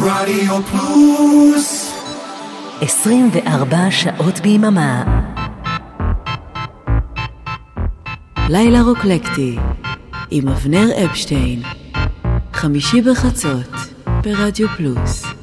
רדיו 0.00 0.62
פלוס 0.62 1.92
24 2.80 3.90
שעות 3.90 4.40
ביממה. 4.40 5.04
לילה 8.48 8.82
רוקלקטי 8.82 9.56
עם 10.30 10.48
אבנר 10.48 10.88
אפשטיין, 11.04 11.62
חמישי 12.52 13.00
בחצות 13.00 13.70
ברדיו 14.22 14.68
פלוס. 14.76 15.37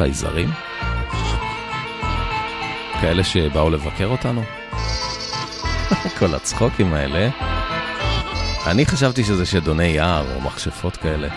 בחייזרים? 0.00 0.50
כאלה 3.00 3.24
שבאו 3.24 3.70
לבקר 3.70 4.06
אותנו? 4.06 4.42
כל 6.18 6.34
הצחוקים 6.34 6.94
האלה. 6.94 7.28
אני 8.66 8.86
חשבתי 8.86 9.24
שזה 9.24 9.46
שדוני 9.46 9.84
יער 9.84 10.34
או 10.34 10.40
מכשפות 10.40 10.96
כאלה. 10.96 11.28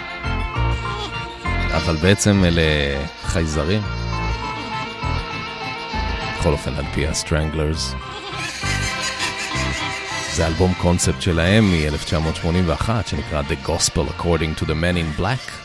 אבל 1.76 1.96
בעצם 1.96 2.44
אלה 2.46 2.62
חייזרים. 3.24 3.82
בכל 6.40 6.52
אופן, 6.52 6.74
על 6.76 6.86
פי 6.94 7.08
ה 7.08 7.15
Stranglers. 7.15 7.94
זה 10.34 10.48
אלבום 10.48 10.74
קונספט 10.74 11.22
שלהם 11.22 11.72
מ-1981 11.72 12.90
שנקרא 13.06 13.42
The 13.42 13.68
Gospel 13.68 14.20
According 14.20 14.62
to 14.62 14.66
the 14.66 14.76
Men 14.76 14.98
in 14.98 15.20
Black. 15.20 15.63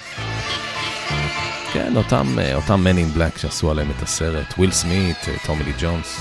כן, 1.78 1.96
אותם, 1.96 2.38
אה, 2.38 2.54
אותם 2.54 2.86
Men 2.86 2.96
in 2.96 3.18
Black 3.18 3.40
שעשו 3.40 3.70
עליהם 3.70 3.90
את 3.90 4.02
הסרט, 4.02 4.54
וויל 4.58 4.70
סמית, 4.70 5.16
אה, 5.28 5.34
טומי 5.46 5.64
לי 5.64 5.72
ג'ונס. 5.80 6.20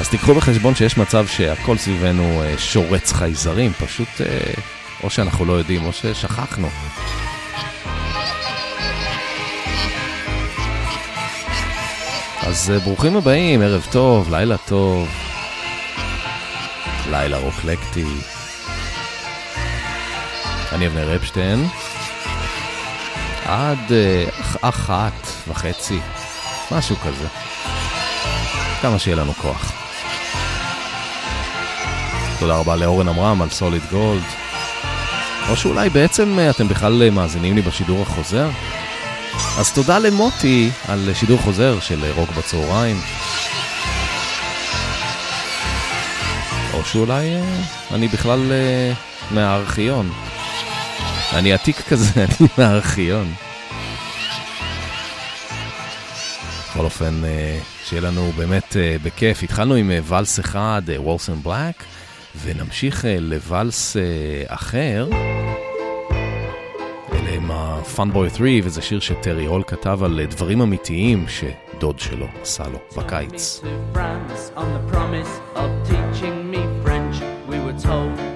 אז 0.00 0.08
תיקחו 0.08 0.34
בחשבון 0.34 0.74
שיש 0.74 0.98
מצב 0.98 1.26
שהכל 1.26 1.76
סביבנו 1.76 2.42
אה, 2.42 2.54
שורץ 2.58 3.12
חייזרים, 3.12 3.72
פשוט 3.72 4.08
או 5.04 5.10
שאנחנו 5.10 5.44
לא 5.44 5.52
יודעים 5.52 5.84
או 5.84 5.92
ששכחנו. 5.92 6.68
אז 12.42 12.72
ברוכים 12.84 13.16
הבאים, 13.16 13.62
ערב 13.62 13.86
טוב, 13.92 14.34
לילה 14.34 14.56
טוב, 14.56 15.08
לילה 17.10 17.38
רוקלקטי. 17.38 18.39
אני 20.72 20.86
אבנר 20.86 21.16
אפשטיין. 21.16 21.68
עד 23.44 23.78
uh, 23.88 24.56
אחת 24.60 25.26
וחצי, 25.48 25.98
משהו 26.70 26.96
כזה. 26.96 27.26
כמה 28.82 28.98
שיהיה 28.98 29.16
לנו 29.16 29.34
כוח. 29.34 29.72
תודה 32.38 32.56
רבה 32.56 32.76
לאורן 32.76 33.08
עמרם 33.08 33.42
על 33.42 33.50
סוליד 33.50 33.82
גולד. 33.90 34.22
או 35.48 35.56
שאולי 35.56 35.90
בעצם 35.90 36.38
uh, 36.38 36.50
אתם 36.56 36.68
בכלל 36.68 37.02
uh, 37.08 37.14
מאזינים 37.14 37.56
לי 37.56 37.62
בשידור 37.62 38.02
החוזר? 38.02 38.48
אז 39.58 39.72
תודה 39.72 39.98
למוטי 39.98 40.70
על 40.88 41.10
שידור 41.14 41.38
חוזר 41.38 41.80
של 41.80 42.04
רוק 42.14 42.30
בצהריים. 42.30 43.00
או 46.74 46.84
שאולי 46.84 47.28
אני 47.94 48.08
בכלל 48.08 48.52
מהארכיון. 49.30 50.10
אני 51.32 51.52
עתיק 51.52 51.76
כזה, 51.88 52.24
אני 52.24 52.48
מהארכיון. 52.58 53.32
בכל 56.70 56.84
אופן, 56.84 57.24
אה, 57.24 57.58
שיהיה 57.84 58.02
לנו 58.02 58.32
באמת 58.36 58.76
אה, 58.76 58.96
בכיף. 59.02 59.42
התחלנו 59.42 59.74
עם 59.74 59.90
אה, 59.90 59.98
ואלס 60.02 60.40
אחד, 60.40 60.82
וולסון 60.96 61.42
בלק, 61.42 61.84
ונמשיך 62.42 63.04
לוואלס 63.20 63.96
אחר. 64.46 65.08
אלה 67.12 67.30
עם 67.34 67.50
ה-Funboy 67.50 68.36
3, 68.36 68.50
וזה 68.64 68.82
שיר 68.82 69.00
שטרי 69.00 69.46
הול 69.46 69.62
כתב 69.66 70.00
על 70.02 70.20
דברים 70.30 70.60
אמיתיים 70.60 71.26
שדוד 71.28 71.98
שלו 71.98 72.26
עשה 72.42 72.64
לו 72.68 72.78
בקיץ. 72.96 73.60
I 77.86 78.29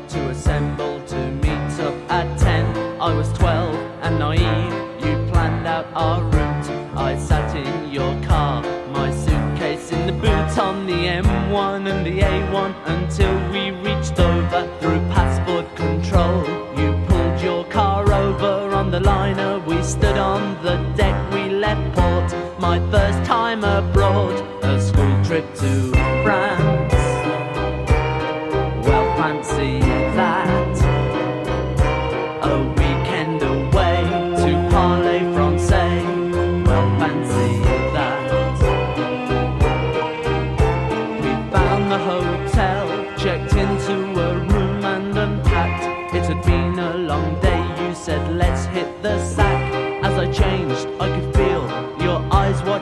out 5.85 5.97
our 5.97 6.23
route. 6.31 6.71
I 6.97 7.19
sat 7.19 7.55
in 7.57 7.91
your 7.91 8.21
car, 8.23 8.63
my 8.91 9.11
suitcase 9.13 9.93
in 9.93 10.07
the 10.07 10.13
boot 10.13 10.59
on 10.59 10.87
the 10.87 10.93
M1 10.93 11.91
and 11.91 12.07
the 12.07 12.21
A1 12.21 12.75
until 12.87 13.35
we 13.51 13.71
reached 13.71 14.19
over 14.19 14.79
through 14.81 15.01
passport 15.13 15.75
control. 15.77 16.43
You 16.77 16.93
pulled 17.09 17.41
your 17.41 17.65
car 17.67 18.11
over 18.13 18.75
on 18.75 18.91
the 18.91 19.01
liner, 19.01 19.61
we 19.61 19.83
stood 19.83 20.19
on 20.19 20.63
the 20.63 20.77
deck, 20.97 21.17
we 21.33 21.51
left 21.51 21.97
port. 21.97 22.61
My 22.61 22.79
first 22.91 23.25
time 23.25 23.65
abroad, 23.65 24.41
a 24.63 24.81
school 24.81 25.25
trip 25.25 25.55
to 25.57 25.91
France. 26.23 26.74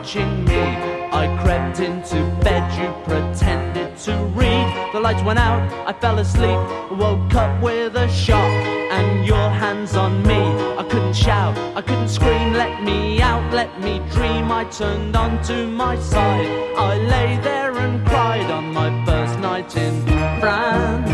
Watching 0.02 0.44
me. 0.46 0.62
I 1.12 1.24
crept 1.44 1.78
into 1.78 2.24
bed, 2.42 2.64
you 2.76 2.90
pretended 3.04 3.96
to 3.98 4.16
read. 4.34 4.66
The 4.92 4.98
lights 4.98 5.22
went 5.22 5.38
out, 5.38 5.62
I 5.86 5.92
fell 5.92 6.18
asleep, 6.18 6.58
woke 6.98 7.32
up 7.36 7.62
with 7.62 7.94
a 7.94 8.08
shock, 8.08 8.52
and 8.90 9.24
your 9.24 9.48
hands 9.48 9.94
on 9.94 10.20
me. 10.24 10.42
I 10.80 10.84
couldn't 10.90 11.14
shout, 11.14 11.56
I 11.76 11.82
couldn't 11.82 12.08
scream, 12.08 12.52
let 12.52 12.82
me 12.82 13.22
out, 13.22 13.52
let 13.52 13.80
me 13.80 14.00
dream. 14.10 14.50
I 14.50 14.64
turned 14.64 15.14
onto 15.14 15.68
my 15.68 15.96
side, 16.00 16.50
I 16.76 16.96
lay 16.96 17.38
there 17.40 17.72
and 17.78 18.04
cried 18.04 18.50
on 18.50 18.72
my 18.72 18.90
first 19.06 19.38
night 19.38 19.76
in 19.76 20.04
France. 20.40 21.10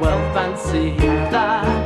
Well, 0.00 0.22
fancy 0.34 0.96
that. 1.32 1.81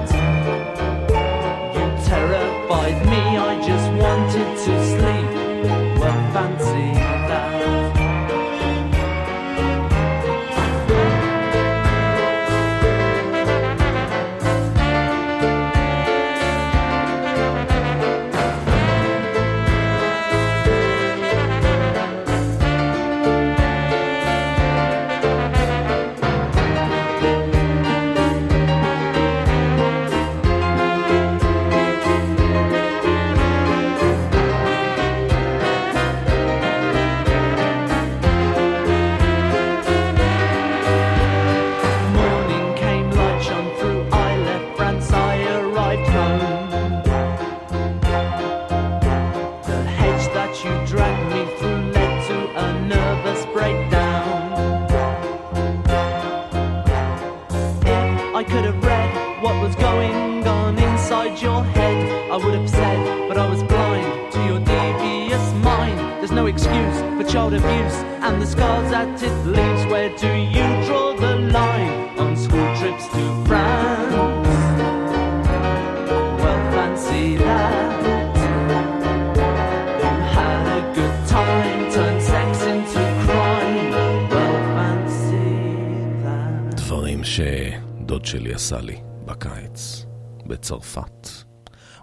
בצרפת. 90.76 91.28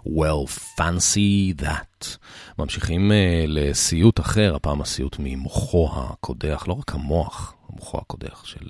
Well, 0.06 0.46
fancy 0.46 1.62
that. 1.62 2.18
ממשיכים 2.58 3.10
uh, 3.10 3.14
לסיוט 3.48 4.20
אחר, 4.20 4.56
הפעם 4.56 4.80
הסיוט 4.82 5.16
ממוחו 5.18 5.90
הקודח, 5.94 6.64
לא 6.68 6.72
רק 6.72 6.94
המוח, 6.94 7.54
מוחו 7.70 7.98
הקודח 7.98 8.44
של 8.44 8.66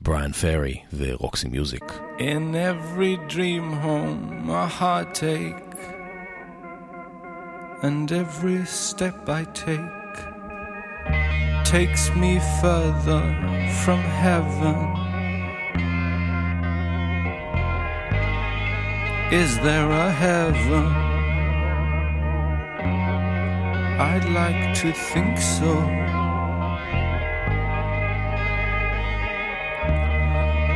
בריאן 0.00 0.32
פרי 0.32 0.76
ורוקסי 0.96 1.48
מיוזיק. 1.48 1.84
In 2.18 2.54
every 2.54 3.32
dream 3.32 3.72
home, 3.84 4.50
a 4.50 4.66
heartache, 4.66 5.76
and 7.82 8.12
every 8.12 8.64
step 8.66 9.28
I 9.28 9.44
take 9.66 10.16
takes 11.64 12.04
me 12.22 12.40
further 12.60 13.22
from 13.82 14.00
heaven. 14.24 15.07
Is 19.30 19.58
there 19.58 19.90
a 19.90 20.10
heaven? 20.10 20.86
I'd 24.00 24.24
like 24.30 24.74
to 24.76 24.90
think 24.90 25.36
so. 25.36 25.74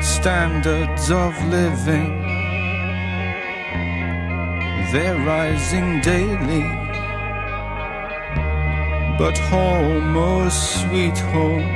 Standards 0.03 1.11
of 1.11 1.33
living, 1.47 2.21
they're 4.93 5.17
rising 5.25 6.03
daily. 6.03 6.69
But 9.17 9.39
home, 9.49 10.15
oh 10.15 10.51
sweet 10.51 11.17
home, 11.17 11.73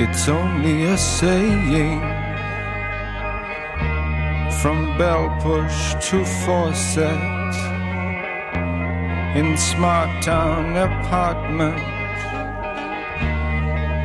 it's 0.00 0.28
only 0.28 0.82
a 0.86 0.98
saying. 0.98 2.17
From 4.50 4.98
bell 4.98 5.36
push 5.40 5.94
to 6.10 6.24
faucet, 6.24 7.54
in 9.36 9.56
smart 9.56 10.22
town 10.22 10.76
apartment, 10.76 11.78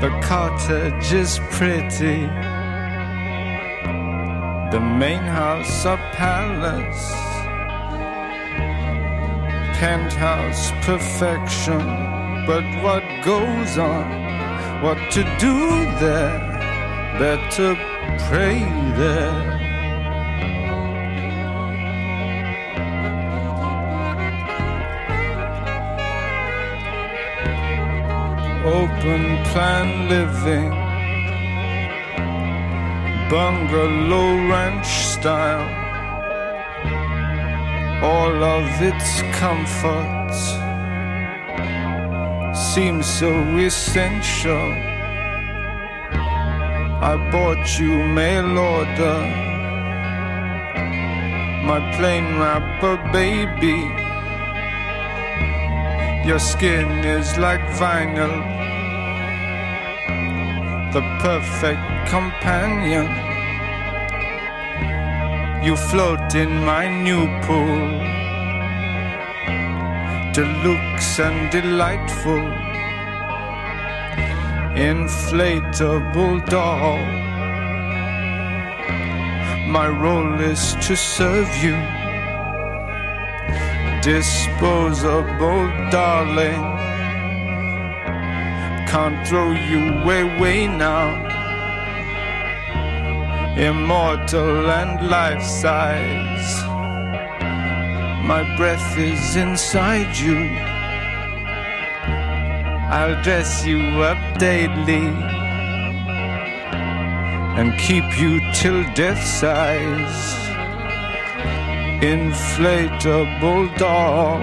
the 0.01 0.09
cottage 0.21 1.11
is 1.11 1.39
pretty. 1.49 2.27
The 4.71 4.79
main 4.79 5.23
house 5.23 5.85
a 5.85 5.97
palace 6.13 7.23
penthouse 9.83 10.71
perfection. 10.81 11.83
But 12.47 12.63
what 12.81 13.03
goes 13.21 13.77
on? 13.77 14.05
What 14.81 14.97
to 15.11 15.23
do 15.39 15.57
there? 15.99 16.39
Better 17.19 17.75
pray 18.29 18.59
there. 18.95 19.62
Open 28.65 29.43
plan 29.51 30.07
living, 30.09 30.69
bungalow 33.29 34.49
ranch 34.49 34.87
style 34.87 35.83
all 38.03 38.43
of 38.43 38.65
its 38.81 39.21
comforts 39.39 40.39
seem 42.73 43.01
so 43.01 43.31
essential. 43.57 44.67
I 47.11 47.15
bought 47.31 47.79
you 47.79 47.93
mail 48.19 48.57
order, 48.57 49.19
my 51.69 51.79
plain 51.95 52.25
wrapper 52.39 52.97
baby. 53.13 53.79
Your 56.27 56.39
skin 56.39 56.89
is 57.05 57.37
like 57.37 57.65
vinyl, 57.79 58.35
the 60.93 61.01
perfect 61.21 61.81
companion. 62.07 63.07
You 65.65 65.75
float 65.75 66.35
in 66.35 66.63
my 66.63 66.87
new 66.87 67.25
pool, 67.41 67.89
deluxe 70.33 71.19
and 71.19 71.49
delightful, 71.49 72.45
inflatable 74.77 76.47
doll. 76.47 76.99
My 79.67 79.87
role 79.87 80.39
is 80.41 80.75
to 80.85 80.95
serve 80.95 81.49
you, 81.63 81.75
disposable 84.03 85.65
darling. 85.89 86.82
Can't 88.93 89.27
throw 89.27 89.53
you 89.53 89.81
away 90.03 90.67
now 90.67 91.33
immortal 93.57 94.69
and 94.69 95.09
life 95.09 95.41
size. 95.41 96.63
My 98.23 98.43
breath 98.55 98.95
is 98.95 99.35
inside 99.35 100.15
you. 100.15 100.37
I'll 102.93 103.19
dress 103.23 103.65
you 103.65 103.79
up 104.03 104.37
daily 104.37 105.07
and 107.57 107.75
keep 107.79 108.05
you 108.19 108.39
till 108.53 108.83
death 108.93 109.23
size. 109.23 110.23
Inflatable 112.03 113.75
doll, 113.77 114.41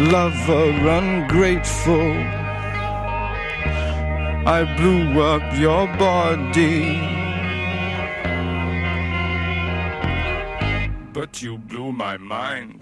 lover 0.00 0.70
ungrateful. 0.88 2.12
I 4.46 4.64
blew 4.78 5.20
up 5.20 5.42
your 5.58 5.86
body, 5.98 6.96
but 11.12 11.42
you 11.42 11.58
blew 11.58 11.92
my 11.92 12.16
mind. 12.16 12.79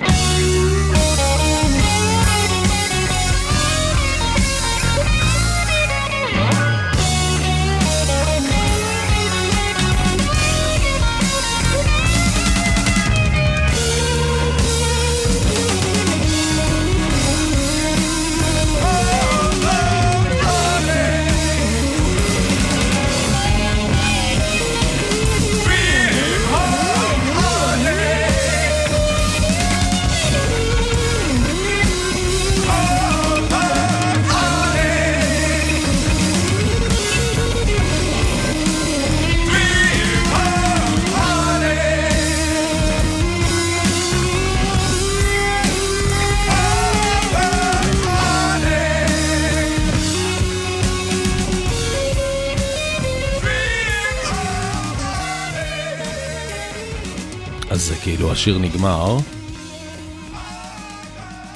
כאילו 58.09 58.33
השיר 58.33 58.59
נגמר, 58.59 59.17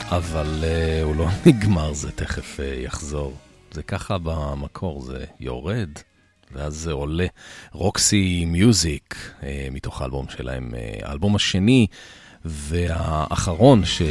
אבל 0.08 0.64
uh, 0.64 1.04
הוא 1.04 1.16
לא 1.16 1.26
נגמר, 1.46 1.92
זה 1.92 2.10
תכף 2.10 2.60
uh, 2.60 2.62
יחזור. 2.62 3.34
זה 3.72 3.82
ככה 3.82 4.18
במקור, 4.22 5.02
זה 5.02 5.24
יורד, 5.40 5.88
ואז 6.52 6.74
זה 6.74 6.92
עולה. 6.92 7.26
רוקסי 7.72 8.44
מיוזיק, 8.44 9.16
uh, 9.40 9.44
מתוך 9.70 10.02
האלבום 10.02 10.26
שלהם, 10.36 10.70
uh, 10.72 11.06
האלבום 11.06 11.36
השני 11.36 11.86
והאחרון, 12.44 13.84
ש... 13.84 14.02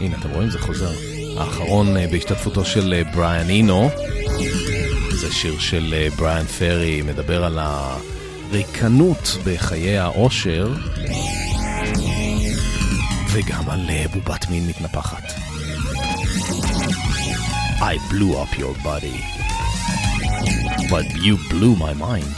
הנה, 0.00 0.16
אתם 0.18 0.30
רואים? 0.30 0.50
זה 0.50 0.58
חוזר. 0.58 0.92
האחרון 1.38 1.96
uh, 1.96 2.00
בהשתתפותו 2.12 2.64
של 2.64 2.94
uh, 3.02 3.16
בריאן 3.16 3.48
אינו. 3.50 3.90
זה 5.10 5.32
שיר 5.32 5.58
של 5.58 5.94
uh, 6.12 6.16
בריאן 6.16 6.44
פרי, 6.44 7.02
מדבר 7.02 7.44
על 7.44 7.58
ה... 7.58 7.96
ריקנות 8.52 9.36
בחיי 9.44 9.98
העושר. 9.98 10.72
וגם 13.34 13.70
על 13.70 13.90
בובת 14.12 14.48
מין 14.50 14.66
מתנפחת. 14.66 15.22
I 17.80 17.96
blew 18.10 18.32
up 18.42 18.58
your 18.58 18.74
body, 18.84 19.18
but 20.90 21.06
you 21.24 21.36
blew 21.50 21.74
my 21.76 21.92
mind. 21.94 22.36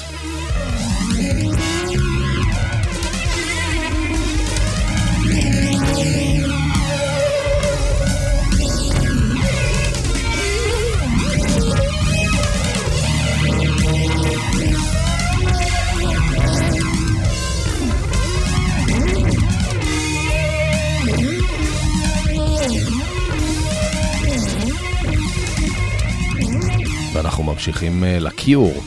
אנחנו 27.27 27.45
ממשיכים 27.45 28.05
אה, 28.05 28.19
לקיור. 28.19 28.83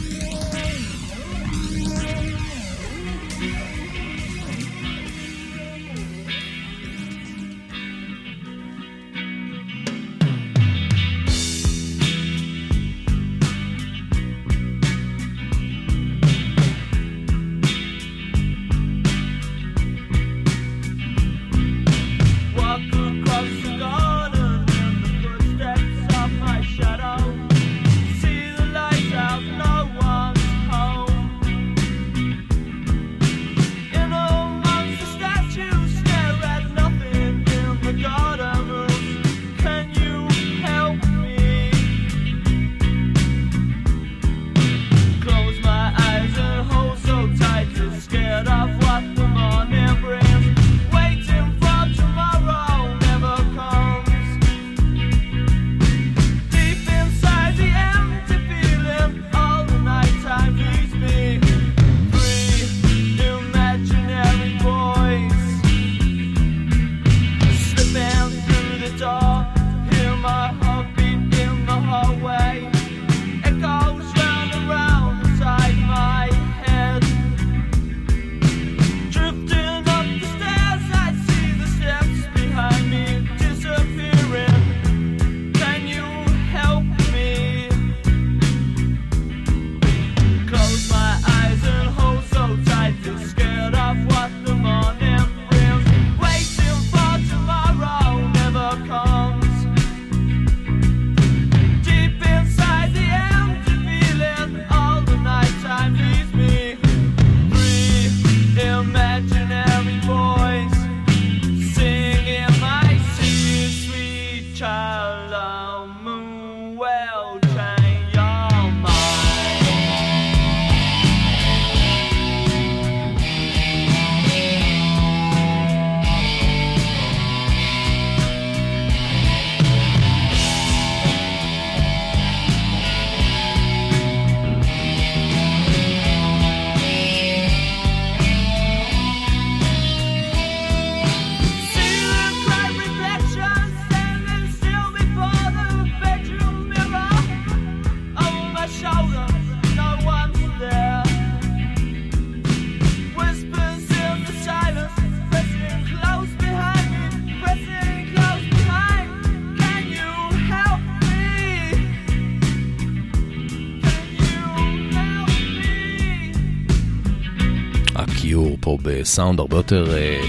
סאונד 169.04 169.40
הרבה 169.40 169.58
יותר 169.58 169.98
אה, 169.98 170.22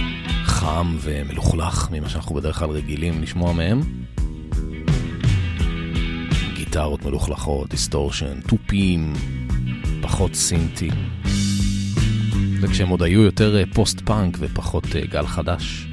חם 0.44 0.96
ומלוכלך 1.00 1.88
ממה 1.92 2.08
שאנחנו 2.08 2.34
בדרך 2.34 2.58
כלל 2.58 2.70
רגילים 2.70 3.22
לשמוע 3.22 3.52
מהם. 3.52 3.80
גיטרות 6.54 7.04
מלוכלכות, 7.04 7.70
distortion, 7.70 8.40
תופים, 8.40 9.12
פחות 10.02 10.34
סינטי. 10.34 10.90
זה 12.60 12.68
כשהם 12.68 12.88
עוד 12.88 13.02
היו 13.02 13.22
יותר 13.22 13.56
אה, 13.56 13.62
פוסט-פאנק 13.74 14.36
ופחות 14.40 14.84
אה, 14.96 15.00
גל 15.00 15.26
חדש. 15.26 15.86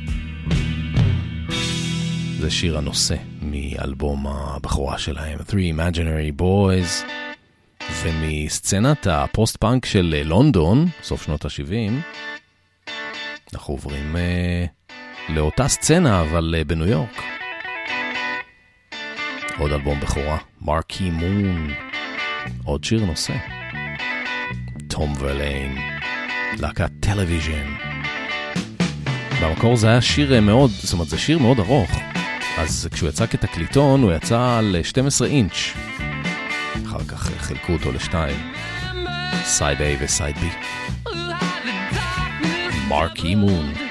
זה 2.39 2.51
שיר 2.51 2.77
הנושא 2.77 3.15
מאלבום 3.41 4.27
הבכורה 4.27 4.97
שלהם, 4.97 5.39
Three 5.39 5.75
Imaginary 5.75 6.41
Boys, 6.41 7.11
ומסצנת 8.03 9.07
הפוסט-פאנק 9.07 9.85
של 9.85 10.21
לונדון, 10.25 10.85
סוף 11.03 11.23
שנות 11.25 11.45
ה-70, 11.45 11.91
אנחנו 13.53 13.73
עוברים 13.73 14.15
אה, 14.15 14.91
לאותה 15.29 15.67
סצנה, 15.67 16.21
אבל 16.21 16.55
אה, 16.61 16.63
בניו 16.63 16.87
יורק. 16.87 17.21
עוד 19.57 19.71
אלבום 19.71 19.99
בכורה, 19.99 20.37
Marquee 20.61 21.09
Moon, 21.09 21.67
עוד 22.65 22.83
שיר 22.83 23.05
נושא. 23.05 23.33
תום 24.89 25.13
ורליין, 25.19 25.77
להקת 26.59 26.91
Television. 26.99 27.73
במקור 29.41 29.75
זה 29.75 29.87
היה 29.87 30.01
שיר 30.01 30.33
אה, 30.33 30.41
מאוד, 30.41 30.71
זאת 30.71 30.93
אומרת 30.93 31.07
זה 31.07 31.17
שיר 31.17 31.39
מאוד 31.39 31.59
ארוך, 31.59 31.91
אז 32.57 32.89
כשהוא 32.91 33.09
יצא 33.09 33.25
כתקליטון 33.25 34.03
הוא 34.03 34.13
יצא 34.13 34.57
על 34.57 34.75
12 34.83 35.27
אינץ'. 35.27 35.73
אחר 36.85 37.03
כך 37.07 37.29
חילקו 37.37 37.73
אותו 37.73 37.91
לשתיים, 37.91 38.53
סייד 39.43 39.77
A 39.77 40.03
וסייד 40.03 40.35
B. 40.35 40.41
Marquee 42.87 43.35
Moon. 43.35 43.86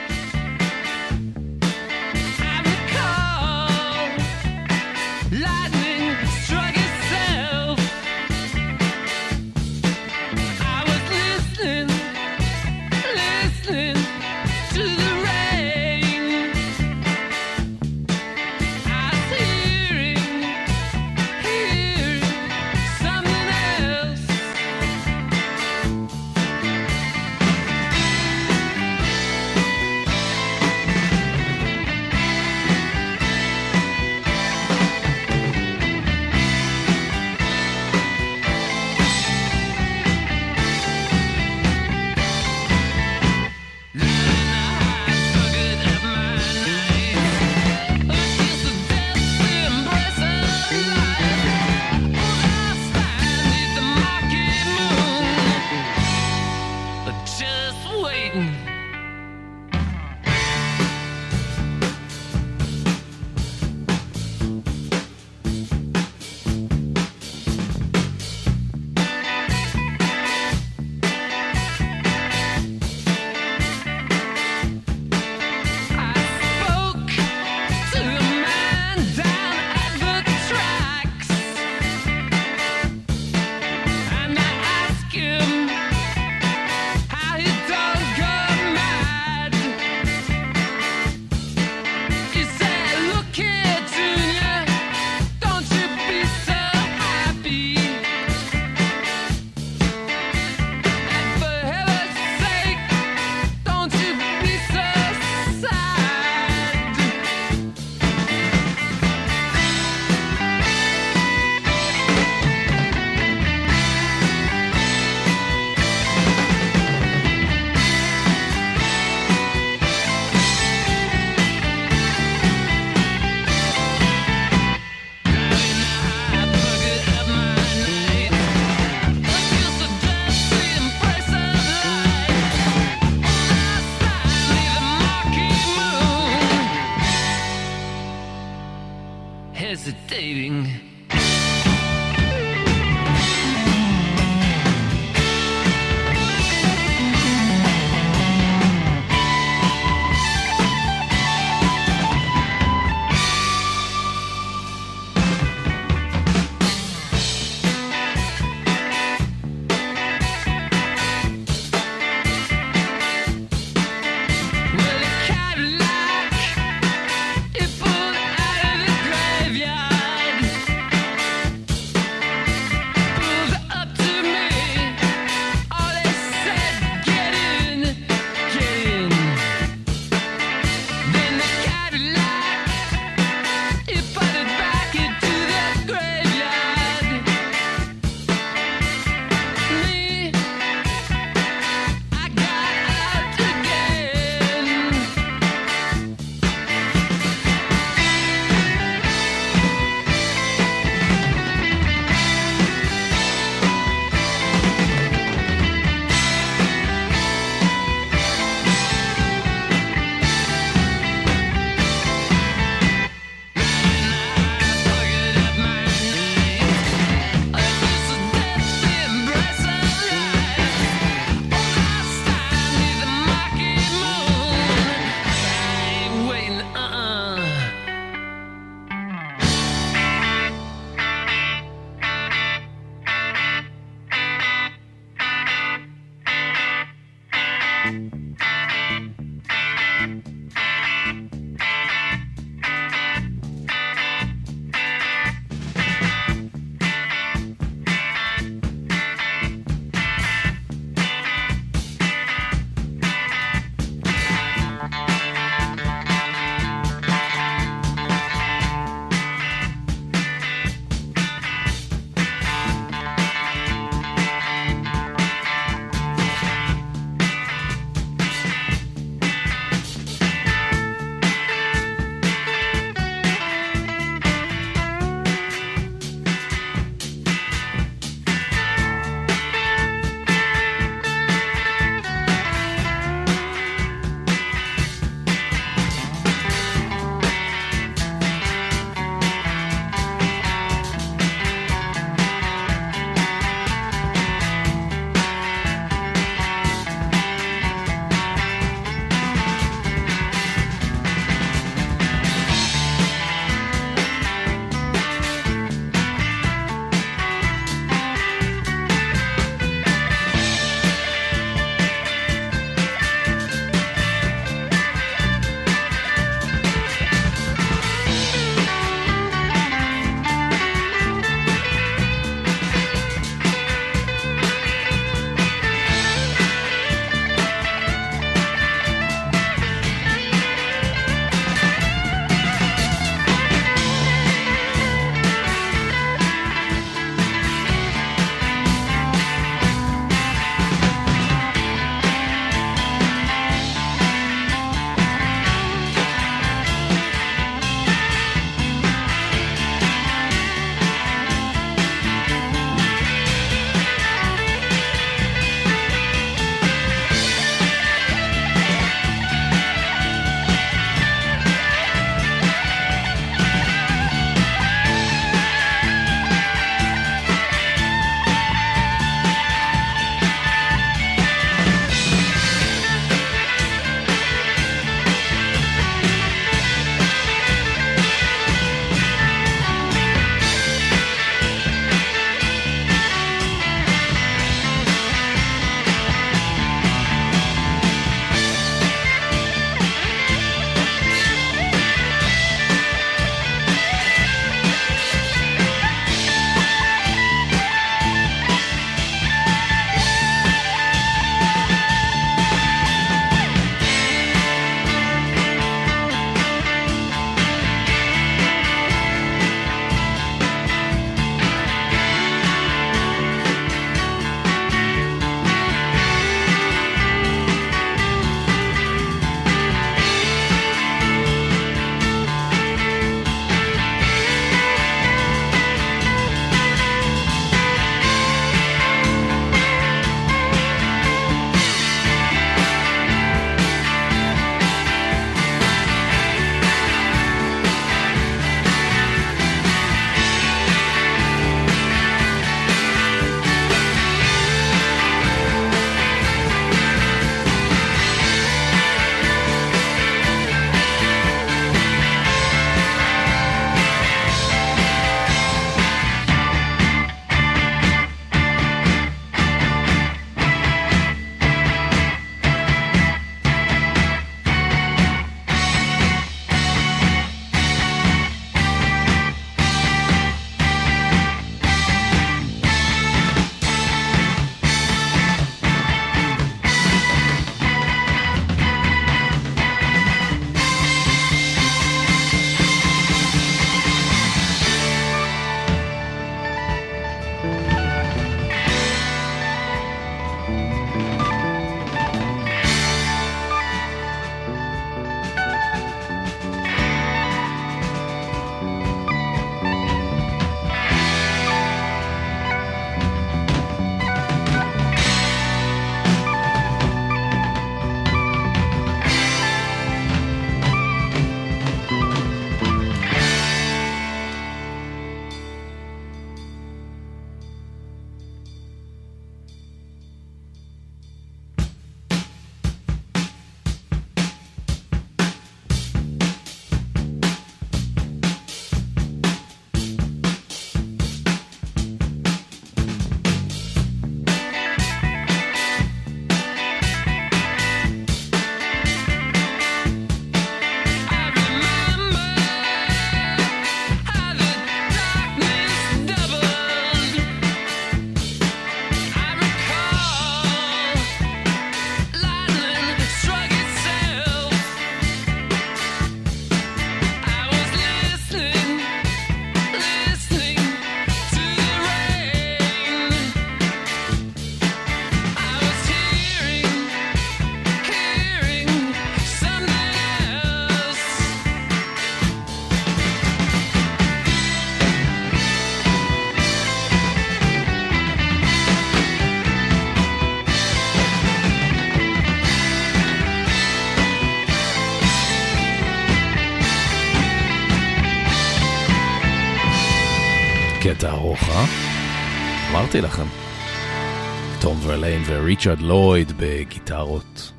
וריצ'רד 595.46 595.80
לויד 595.80 596.32
בגיטרות. 596.36 597.52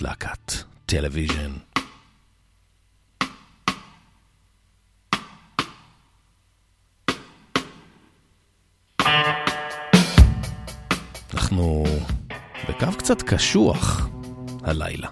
להקת 0.00 0.52
Television. 0.86 1.52
אנחנו 11.34 11.84
בקו 12.68 12.98
קצת 12.98 13.22
קשוח 13.22 14.08
הלילה. 14.62 15.08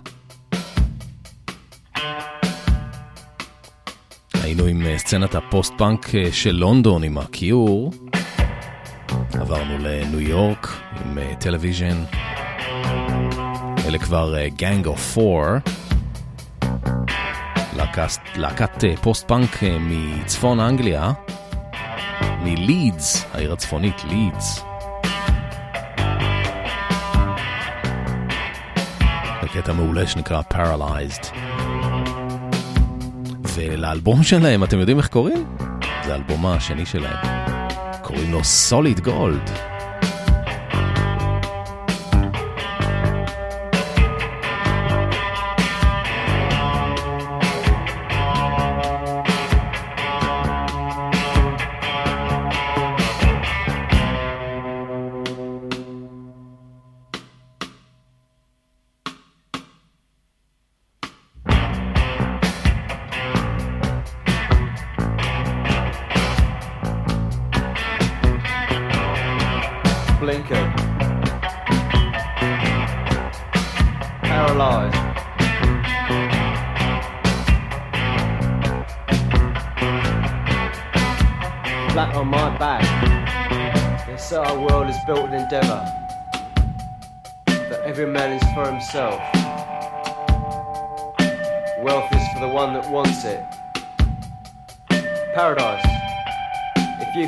היינו 4.34 4.64
עם 4.64 4.86
אה, 4.86 4.98
סצנת 4.98 5.34
הפוסט-פאנק 5.34 6.14
אה, 6.14 6.32
של 6.32 6.52
לונדון 6.52 7.04
עם 7.04 7.18
ה 7.18 7.30
Cure, 7.30 7.92
עברנו 9.34 9.78
לניו 9.78 10.20
יורק 10.20 10.91
עם 11.04 11.18
Television, 11.38 12.04
אה, 12.14 13.74
אלה 13.88 13.98
כבר 13.98 14.34
Gang 14.56 14.86
of 14.86 15.12
Four, 15.12 15.42
להקת 18.36 18.84
פוסט-פאנק 19.02 19.58
מצפון 19.80 20.60
אנגליה, 20.60 21.12
מלידס, 22.42 23.24
העיר 23.34 23.52
הצפונית 23.52 24.04
לידס. 24.04 24.64
בקטע 29.42 29.72
מעולה 29.72 30.06
שנקרא 30.06 30.42
Paralyzed. 30.52 31.26
ולאלבום 33.54 34.22
שלהם, 34.22 34.64
אתם 34.64 34.78
יודעים 34.78 34.98
איך 34.98 35.08
קוראים? 35.08 35.46
זה 36.04 36.12
האלבום 36.12 36.46
השני 36.46 36.86
שלהם. 36.86 37.26
קוראים 38.02 38.32
לו 38.32 38.44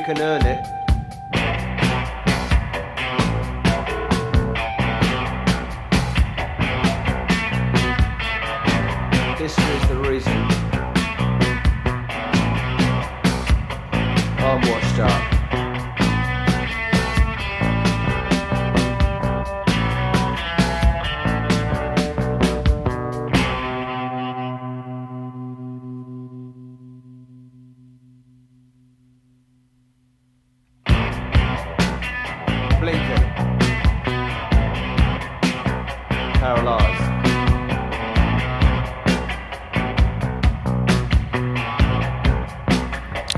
can 0.05 0.21
earn 0.21 0.45
it. 0.45 0.84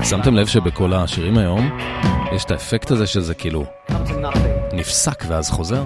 שמתם 0.09 0.35
לב 0.35 0.47
שבכל 0.47 0.93
השירים 0.93 1.37
היום 1.37 1.79
יש 2.35 2.45
את 2.45 2.51
האפקט 2.51 2.91
הזה 2.91 3.07
שזה 3.07 3.35
כאילו 3.35 3.65
נפסק 4.73 5.23
ואז 5.27 5.49
חוזר? 5.49 5.83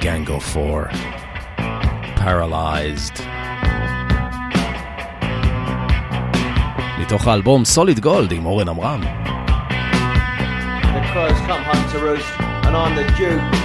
Gang 0.00 0.28
of 0.28 0.42
Four, 0.54 0.80
Paralyzed. 2.16 3.22
מתוך 7.00 7.26
האלבום 7.26 7.64
סוליד 7.64 8.00
גולד 8.00 8.32
עם 8.32 8.46
אורן 8.46 8.68
עמרם. 8.68 9.00
The 9.02 9.06
crows 11.12 11.40
come 11.48 11.64
home 11.64 11.92
to 11.92 11.98
roost. 11.98 12.37
And 12.68 12.76
I'm 12.76 12.94
the 12.98 13.06
Duke. 13.18 13.58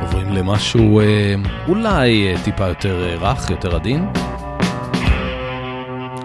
עוברים 0.00 0.32
למשהו 0.32 1.00
אה, 1.00 1.34
אולי 1.68 2.28
אה, 2.28 2.44
טיפה 2.44 2.68
יותר 2.68 3.02
אה, 3.02 3.32
רך, 3.32 3.50
יותר 3.50 3.76
עדין. 3.76 4.06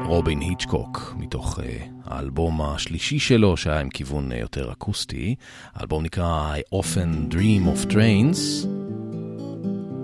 רובין 0.05 0.39
היצ'קוק, 0.39 1.15
מתוך 1.17 1.59
האלבום 2.05 2.61
השלישי 2.61 3.19
שלו, 3.19 3.57
שהיה 3.57 3.79
עם 3.79 3.89
כיוון 3.89 4.31
יותר 4.31 4.71
אקוסטי. 4.71 5.35
האלבום 5.75 6.03
נקרא 6.03 6.55
I 6.55 6.75
often 6.75 7.33
dream 7.33 7.67
of 7.67 7.91
trains, 7.91 8.67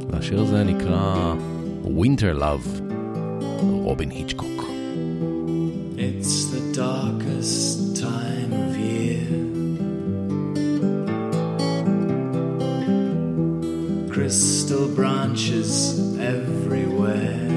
והשיר 0.10 0.42
הזה 0.42 0.64
נקרא 0.64 1.34
Winter 1.84 2.40
Love, 2.40 2.94
רובין 3.62 4.10
היצ'קוק. 4.10 4.64
It's 5.98 6.36
the 6.54 6.78
darkest 6.78 8.02
time 8.02 8.33
crystal 14.14 14.88
branches 14.90 16.20
everywhere. 16.20 17.53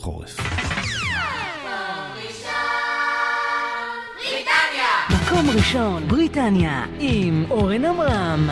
חורף. 0.00 0.36
מקום 5.10 5.50
ראשון, 5.50 6.08
בריטניה, 6.08 6.84
עם 6.98 7.44
אורן 7.50 7.84
עמרם. 7.84 8.50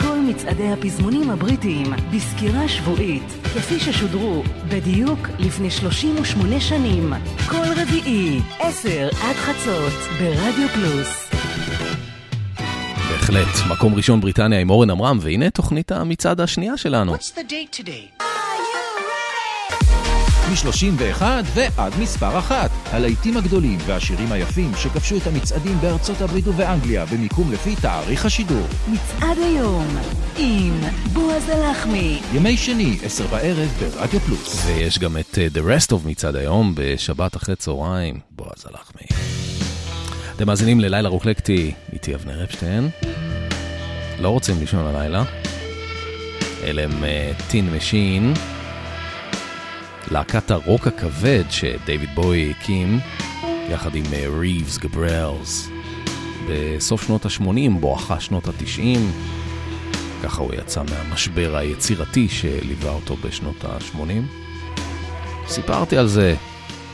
כל 0.00 0.18
מצעדי 0.18 0.68
הפזמונים 0.72 1.30
הבריטיים 1.30 1.86
בסקירה 2.14 2.68
שבועית, 2.68 3.22
כפי 3.44 3.80
ששודרו 3.80 4.42
בדיוק 4.68 5.18
לפני 5.38 5.70
38 5.70 6.60
שנים. 6.60 7.12
כל 7.48 7.82
רביעי, 7.82 8.40
10 8.58 9.08
עד 9.22 9.36
חצות, 9.36 9.92
ברדיו 10.18 10.68
פלוס. 10.74 11.30
בהחלט, 13.10 13.70
מקום 13.70 13.94
ראשון 13.94 14.20
בריטניה 14.20 14.60
עם 14.60 14.70
אורן 14.70 14.90
עמרם, 14.90 15.18
והנה 15.20 15.50
תוכנית 15.50 15.92
המצעד 15.92 16.40
השנייה 16.40 16.76
שלנו. 16.76 17.14
What's 17.14 17.18
the 17.18 17.50
date 17.50 17.80
today? 17.80 18.17
מ-31 20.48 21.22
ועד 21.54 21.92
מספר 22.00 22.38
אחת. 22.38 22.70
הלהיטים 22.84 23.36
הגדולים 23.36 23.78
והשירים 23.86 24.32
היפים 24.32 24.72
שכבשו 24.76 25.16
את 25.16 25.26
המצעדים 25.26 25.78
בארצות 25.80 26.20
הברית 26.20 26.48
ובאנגליה 26.48 27.06
במיקום 27.06 27.52
לפי 27.52 27.76
תאריך 27.76 28.24
השידור. 28.26 28.66
מצעד 28.88 29.38
היום, 29.38 29.86
עם 30.36 30.80
בועז 31.12 31.48
הלחמי. 31.48 32.20
ימי 32.34 32.56
שני, 32.56 32.98
עשר 33.04 33.26
בערב 33.26 33.68
ברדיו 33.80 34.20
פלוס. 34.20 34.66
ויש 34.66 34.98
גם 34.98 35.16
את 35.16 35.34
uh, 35.34 35.56
The 35.56 35.60
Rest 35.60 35.92
of 35.92 36.08
מצעד 36.08 36.36
היום, 36.36 36.72
בשבת 36.76 37.36
אחרי 37.36 37.56
צהריים, 37.56 38.20
בועז 38.30 38.66
הלחמי. 38.70 39.06
אתם 40.36 40.46
מאזינים 40.46 40.80
ללילה 40.80 41.08
רוקלקטי, 41.08 41.72
איתי 41.92 42.14
אבנר 42.14 42.44
אפשטיין. 42.44 42.88
לא 44.18 44.28
רוצים 44.28 44.60
לישון 44.60 44.86
הלילה. 44.86 45.24
אלה 46.62 46.82
הם 46.82 47.04
טין 47.48 47.68
uh, 47.68 47.76
משין, 47.76 48.34
להקת 50.10 50.50
הרוק 50.50 50.86
הכבד 50.86 51.44
שדייוויד 51.50 52.14
בוי 52.14 52.50
הקים, 52.50 52.98
יחד 53.70 53.94
עם 53.94 54.04
ריבס 54.38 54.76
uh, 54.76 54.80
גבריאלס, 54.80 55.68
בסוף 56.48 57.06
שנות 57.06 57.26
ה-80, 57.26 57.70
בואכה 57.80 58.20
שנות 58.20 58.48
ה-90. 58.48 58.98
ככה 60.22 60.42
הוא 60.42 60.54
יצא 60.54 60.82
מהמשבר 60.90 61.56
היצירתי 61.56 62.28
שליווה 62.28 62.90
אותו 62.92 63.16
בשנות 63.16 63.64
ה-80. 63.64 63.98
סיפרתי 65.48 65.96
על 65.96 66.06
זה, 66.06 66.34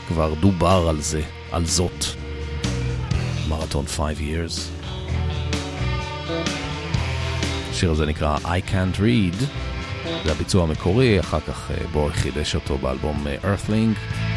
כבר 0.09 0.35
דובר 0.35 0.87
על 0.88 1.00
זה, 1.00 1.22
על 1.53 1.66
זאת. 1.66 2.05
מרתון 3.48 3.87
5 3.87 4.18
years. 4.18 4.85
השיר 7.70 7.90
הזה 7.90 8.07
נקרא 8.07 8.37
I 8.37 8.70
Can't 8.70 8.98
Read, 8.98 9.44
זה 10.24 10.32
הביצוע 10.32 10.62
המקורי, 10.62 11.20
אחר 11.20 11.40
כך 11.40 11.70
בואי 11.92 12.12
חידש 12.12 12.54
אותו 12.54 12.78
באלבום 12.78 13.26
Earthling. 13.42 14.34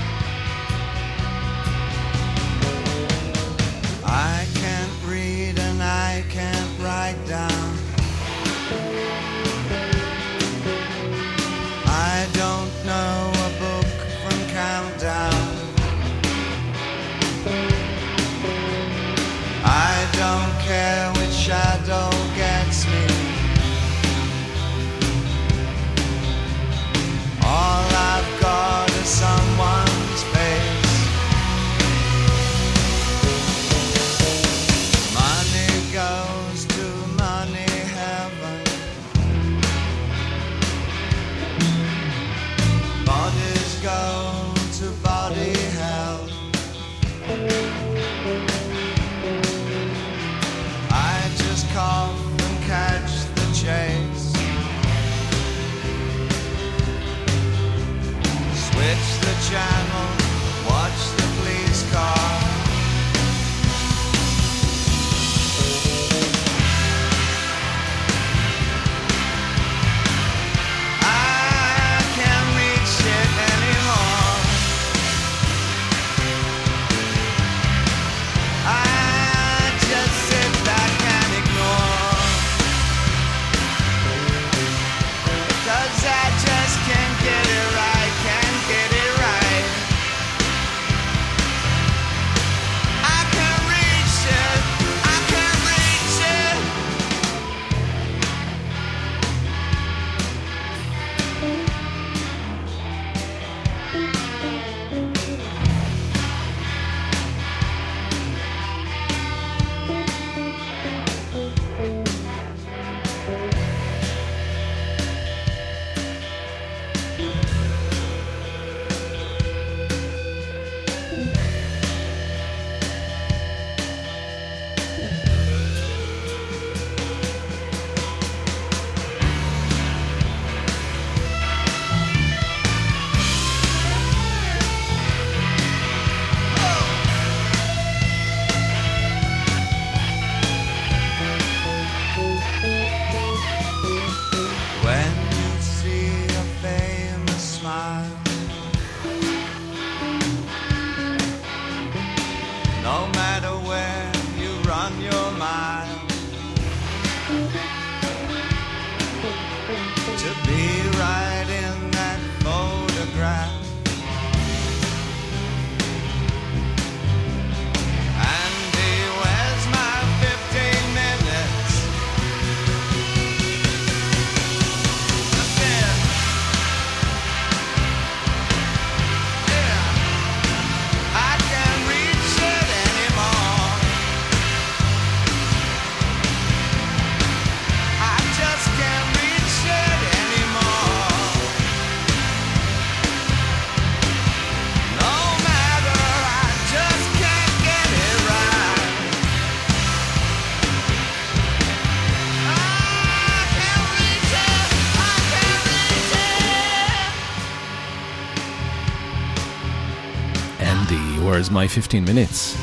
Andy, 211.37 211.43
where's 211.43 211.51
my 211.51 211.67
15 211.67 212.03
minutes? 212.03 212.55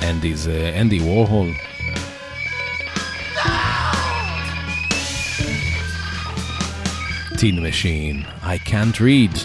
Andy 0.00 0.34
זה 0.34 0.76
אנדי 0.80 1.00
וורהול. 1.00 1.52
Tin 7.38 7.66
Machine, 7.66 8.22
I 8.42 8.68
can't 8.68 8.96
read. 9.00 9.38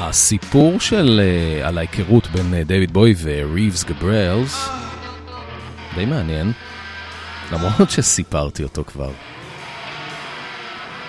הסיפור 0.00 0.80
של, 0.80 1.20
אה, 1.20 1.66
על 1.66 1.78
ההיכרות 1.78 2.26
בין 2.26 2.54
אה, 2.54 2.68
דיוויד 2.68 2.92
בוי 2.92 3.14
וריבס 3.22 3.84
גבריאלס 3.84 4.68
די 5.94 6.04
מעניין, 6.04 6.52
למרות 7.52 7.90
שסיפרתי 7.90 8.62
אותו 8.62 8.84
כבר. 8.84 9.10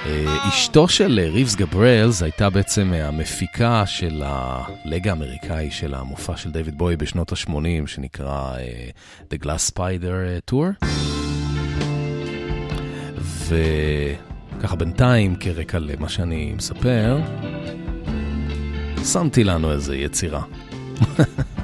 אה, 0.06 0.48
אשתו 0.50 0.88
של 0.88 1.20
אה, 1.24 1.30
ריבס 1.30 1.56
גבריאלס 1.56 2.24
הייתה 2.24 2.50
בעצם 2.50 2.94
אה, 2.94 3.08
המפיקה 3.08 3.86
של 3.86 4.24
ה 4.26 4.46
leg 4.46 5.08
האמריקאי 5.08 5.72
של 5.72 5.94
המופע 5.94 6.38
של 6.38 6.52
דיוויד 6.52 6.78
בוי 6.78 6.96
בשנות 6.96 7.32
ה-80, 7.32 7.88
שנקרא 7.88 8.54
The 9.30 9.46
Glass 9.46 9.72
Spider 9.74 10.52
Tour. 10.52 10.86
וככה 14.58 14.76
בינתיים, 14.76 15.36
כרקע 15.36 15.80
למה 15.80 16.10
שאני 16.10 16.54
מספר, 16.54 17.20
שמתי 19.04 19.44
לנו 19.44 19.72
איזה 19.72 19.98
יצירה. 19.98 20.42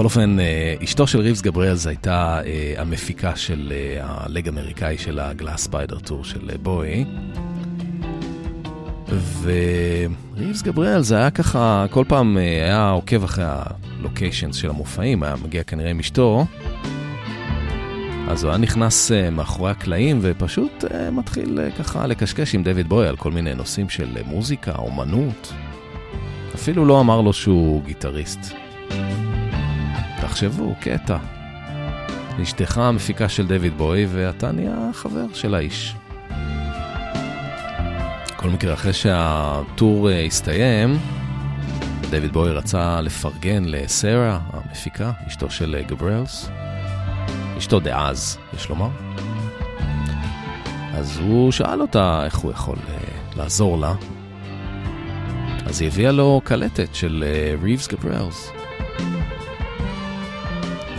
בכל 0.00 0.04
אופן, 0.04 0.40
אה, 0.40 0.74
אשתו 0.84 1.06
של 1.06 1.20
ריבס 1.20 1.40
גבריאלס 1.40 1.86
הייתה 1.86 2.40
אה, 2.46 2.74
המפיקה 2.76 3.36
של 3.36 3.72
אה, 3.72 3.98
ה 4.02 4.13
leg 4.13 4.48
האמריקאי 4.48 4.98
של 4.98 5.18
ה 5.18 5.25
Glass 5.25 5.60
Spider 5.60 5.98
Tour 5.98 6.24
של 6.24 6.50
בואי. 6.62 7.04
וריבס 9.42 10.62
גבריאלס 10.62 11.12
היה 11.12 11.30
ככה, 11.30 11.86
כל 11.90 12.04
פעם 12.08 12.36
היה 12.36 12.90
עוקב 12.90 13.24
אחרי 13.24 13.44
הלוקיישנס 13.48 14.56
של 14.56 14.70
המופעים, 14.70 15.22
היה 15.22 15.34
מגיע 15.44 15.62
כנראה 15.62 15.90
עם 15.90 15.98
אשתו. 15.98 16.46
אז 18.28 18.44
הוא 18.44 18.50
היה 18.50 18.58
נכנס 18.58 19.10
מאחורי 19.32 19.70
הקלעים 19.70 20.18
ופשוט 20.22 20.84
מתחיל 21.12 21.58
ככה 21.78 22.06
לקשקש 22.06 22.54
עם 22.54 22.62
דויד 22.62 22.88
בוי 22.88 23.08
על 23.08 23.16
כל 23.16 23.32
מיני 23.32 23.54
נושאים 23.54 23.88
של 23.88 24.16
מוזיקה, 24.26 24.72
אומנות. 24.78 25.52
אפילו 26.54 26.84
לא 26.84 27.00
אמר 27.00 27.20
לו 27.20 27.32
שהוא 27.32 27.84
גיטריסט. 27.84 28.59
תחשבו, 30.20 30.74
קטע. 30.80 31.16
אשתך 32.42 32.78
המפיקה 32.78 33.28
של 33.28 33.46
דויד 33.46 33.78
בוי, 33.78 34.06
ואתה 34.10 34.52
נהיה 34.52 34.90
חבר 34.92 35.24
של 35.34 35.54
האיש. 35.54 35.94
בכל 38.36 38.48
מקרה, 38.48 38.74
אחרי 38.74 38.92
שהטור 38.92 40.08
uh, 40.08 40.12
הסתיים, 40.26 40.98
דויד 42.10 42.32
בוי 42.32 42.50
רצה 42.50 43.00
לפרגן 43.00 43.64
לסרה, 43.64 44.38
המפיקה, 44.52 45.12
אשתו 45.28 45.50
של 45.50 45.76
uh, 45.80 45.90
גבריאלס. 45.90 46.50
אשתו 47.58 47.80
דאז, 47.80 48.38
יש 48.54 48.68
לומר. 48.68 48.88
אז 50.94 51.18
הוא 51.18 51.52
שאל 51.52 51.80
אותה 51.80 52.24
איך 52.24 52.36
הוא 52.36 52.52
יכול 52.52 52.76
uh, 52.76 53.38
לעזור 53.38 53.78
לה. 53.78 53.94
אז 55.66 55.80
היא 55.80 55.88
הביאה 55.88 56.12
לו 56.12 56.40
קלטת 56.44 56.94
של 56.94 57.24
ריבס 57.62 57.86
uh, 57.86 57.92
גבריאלס. 57.92 58.59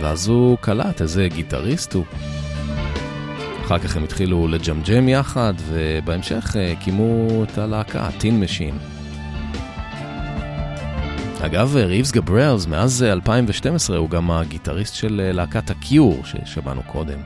ואז 0.02 0.28
הוא 0.28 0.58
קלט 0.60 1.02
איזה 1.02 1.28
גיטריסט 1.34 1.94
הוא. 1.94 2.04
אחר 3.62 3.78
כך 3.78 3.96
הם 3.96 4.04
התחילו 4.04 4.48
לג'מג'ם 4.48 5.08
יחד, 5.08 5.54
ובהמשך 5.68 6.56
הקימו 6.72 7.28
את 7.44 7.58
הלהקה, 7.58 8.08
Tin 8.18 8.40
Machine. 8.40 8.78
אגב, 11.40 11.76
ריבס 11.76 12.12
גבריאלס, 12.12 12.66
מאז 12.66 13.02
2012 13.02 13.96
הוא 13.96 14.10
גם 14.10 14.30
הגיטריסט 14.30 14.94
של 14.94 15.30
להקת 15.34 15.70
ה 15.70 15.80
Cure 15.80 16.22
ששמענו 16.24 16.82
קודם. 16.82 17.18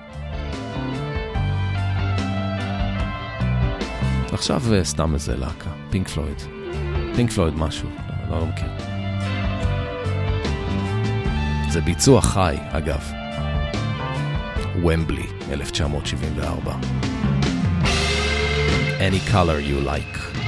עכשיו 4.32 4.62
סתם 4.82 5.14
איזה 5.14 5.36
להקה, 5.36 5.70
פינק 5.90 6.08
פלויד. 6.08 6.42
פינק 7.14 7.30
פלויד 7.30 7.54
משהו, 7.54 7.88
לא, 8.30 8.38
לא 8.38 8.46
מכיר. 8.46 8.95
זה 11.76 11.82
ביצוע 11.82 12.20
חי, 12.20 12.56
אגב. 12.70 13.12
ומבלי, 14.84 15.26
1974. 15.50 16.76
Any 18.98 19.32
color 19.32 19.60
you 19.60 19.86
like. 19.86 20.45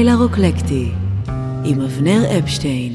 לילה 0.00 0.14
רוקלקטי 0.14 0.88
עם 1.64 1.80
אבנר 1.80 2.38
אפשטיין. 2.38 2.89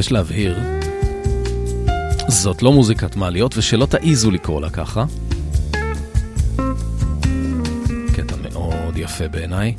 מבקש 0.00 0.12
להבהיר, 0.12 0.58
זאת 2.28 2.62
לא 2.62 2.72
מוזיקת 2.72 3.16
מעליות, 3.16 3.58
ושלא 3.58 3.86
תעיזו 3.86 4.30
לקרוא 4.30 4.60
לה 4.60 4.70
ככה. 4.70 5.04
קטע 8.14 8.36
מאוד 8.42 8.96
יפה 8.96 9.28
בעיניי. 9.28 9.74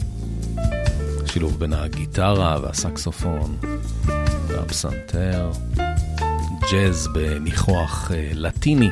שילוב 1.25 1.59
בין 1.59 1.73
הגיטרה 1.73 2.57
והסקסופון 2.61 3.57
והפסנתר. 4.47 5.51
ג'אז 6.71 7.07
בניחוח 7.13 8.11
אה, 8.13 8.29
לטיני. 8.33 8.89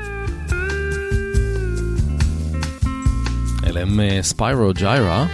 אלה 3.64 3.82
הם 3.82 4.00
אה, 4.00 4.20
ספיירו 4.22 4.72
ג'יירה. 4.74 5.28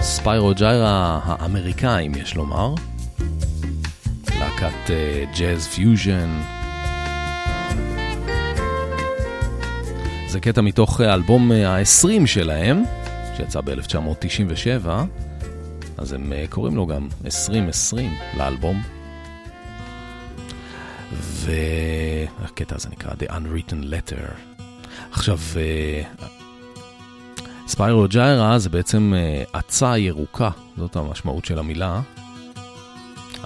Spyro 0.00 0.54
Gyra 0.54 1.20
האמריקאים, 1.24 2.14
יש 2.14 2.36
לומר. 2.36 2.74
להקת 4.88 5.38
ג'אז 5.38 5.66
פיוז'ן. 5.66 6.40
זה 10.28 10.40
קטע 10.40 10.60
מתוך 10.60 11.00
האלבום 11.00 11.52
ה-20 11.52 12.26
שלהם, 12.26 12.82
שיצא 13.36 13.60
ב-1997, 13.60 14.88
אז 15.96 16.12
הם 16.12 16.32
אה, 16.32 16.50
קוראים 16.50 16.76
לו 16.76 16.86
גם 16.86 17.08
2020 17.24 18.12
לאלבום. 18.36 18.82
והקטע 21.12 22.76
הזה 22.76 22.88
נקרא 22.88 23.12
The 23.12 23.30
Unwritten 23.30 23.84
Letter. 23.84 24.22
עכשיו, 25.12 25.38
ספיירו 27.66 28.08
ג'יירה 28.08 28.58
זה 28.58 28.68
בעצם 28.68 29.14
עצה 29.52 29.98
ירוקה, 29.98 30.50
זאת 30.76 30.96
המשמעות 30.96 31.44
של 31.44 31.58
המילה, 31.58 32.00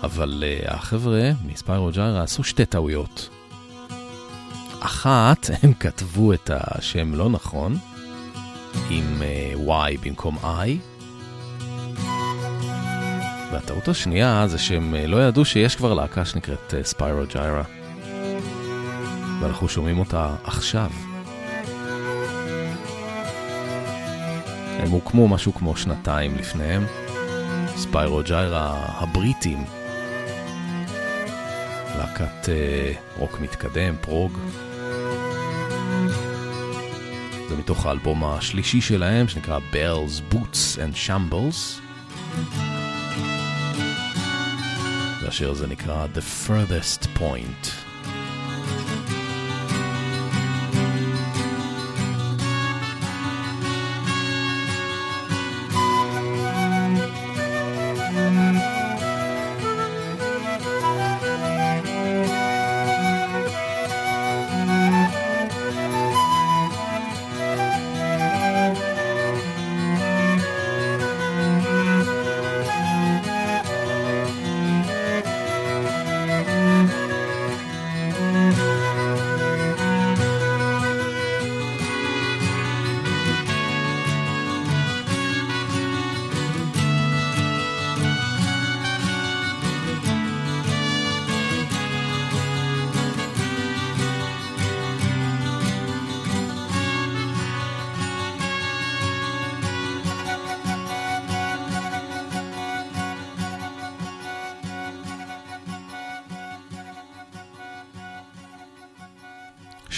אבל 0.03 0.45
החבר'ה 0.67 1.31
מספיירו 1.45 1.91
ג'יירה 1.91 2.23
עשו 2.23 2.45
שתי 2.45 2.67
טעויות. 2.67 3.29
אחת, 4.81 5.51
הם 5.63 5.73
כתבו 5.73 6.33
את 6.33 6.51
השם 6.55 7.15
לא 7.15 7.29
נכון, 7.29 7.77
עם 8.91 9.23
uh, 9.23 9.69
Y 9.69 9.99
במקום 10.03 10.39
I. 10.39 10.69
והטעות 13.53 13.89
השנייה 13.89 14.45
זה 14.49 14.59
שהם 14.59 14.95
uh, 14.95 15.07
לא 15.07 15.29
ידעו 15.29 15.45
שיש 15.45 15.77
כבר 15.77 15.95
להקה 15.95 16.25
שנקראת 16.25 16.75
ספיירו 16.83 17.23
uh, 17.23 17.33
ג'יירה. 17.33 17.63
ואנחנו 19.41 19.69
שומעים 19.69 19.99
אותה 19.99 20.35
עכשיו. 20.45 20.91
הם 24.79 24.91
הוקמו 24.91 25.29
משהו 25.29 25.55
כמו 25.55 25.77
שנתיים 25.77 26.37
לפניהם. 26.37 26.85
ספיירו 27.77 28.23
ג'יירה 28.23 28.87
הבריטים. 28.89 29.80
להקת 32.01 32.45
uh, 32.45 33.19
רוק 33.19 33.41
מתקדם, 33.41 33.95
פרוג. 34.01 34.39
זה 37.49 37.57
מתוך 37.57 37.87
האלבום 37.87 38.25
השלישי 38.25 38.81
שלהם, 38.81 39.29
שנקרא 39.29 39.59
Bells, 39.73 40.35
Boots 40.35 40.77
and 40.77 41.07
Shambles. 41.07 41.81
והשיר 45.23 45.51
הזה 45.51 45.67
נקרא 45.67 46.07
The 46.15 46.49
Furthest 46.49 47.19
Point. 47.19 47.80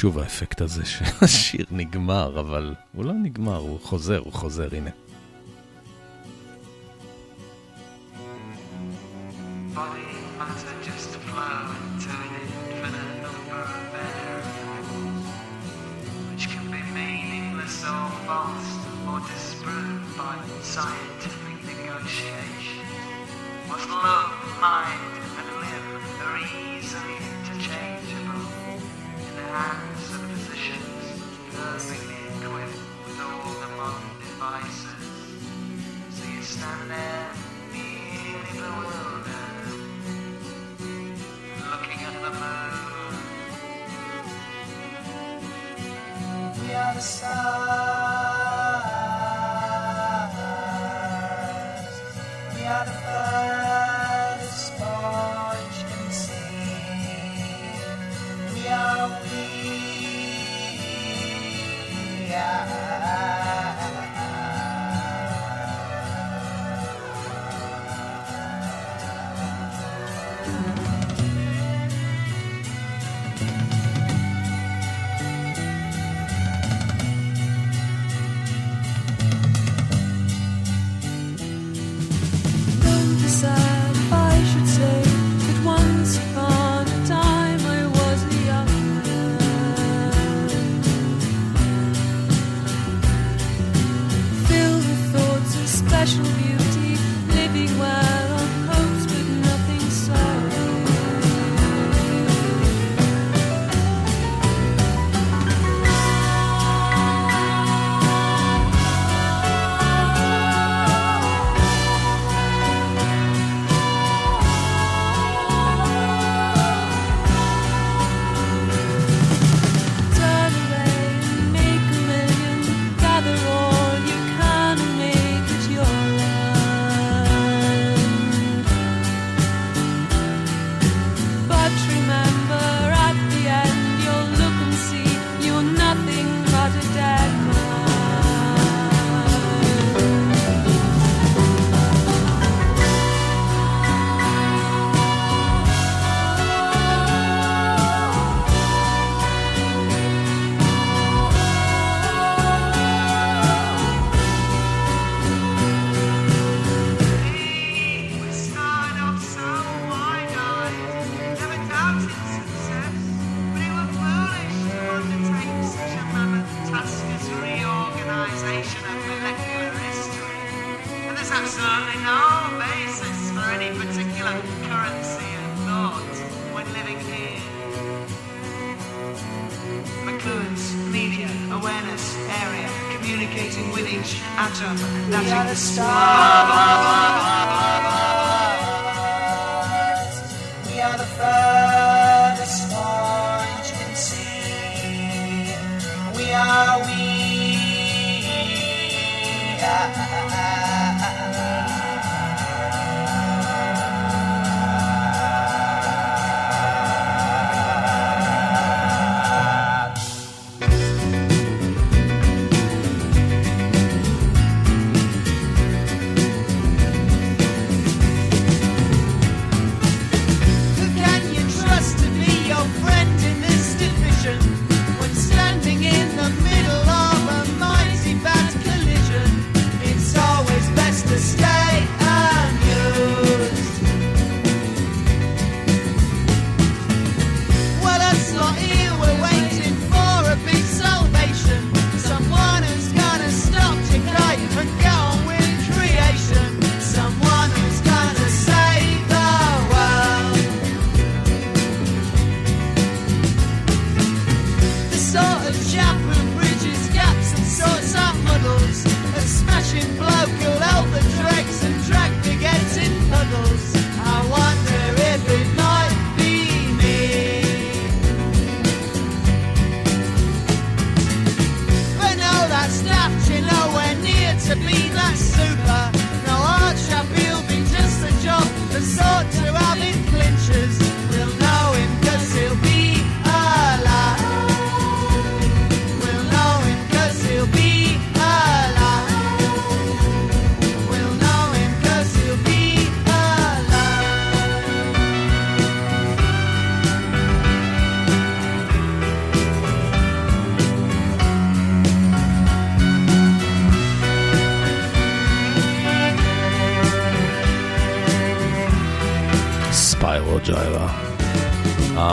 שוב 0.02 0.18
האפקט 0.18 0.60
הזה 0.60 0.84
שהשיר 0.84 1.66
נגמר, 1.70 2.40
אבל 2.40 2.74
הוא 2.92 3.04
לא 3.04 3.12
נגמר, 3.12 3.56
הוא 3.56 3.80
חוזר, 3.80 4.18
הוא 4.18 4.32
חוזר, 4.32 4.68
הנה. 4.72 4.90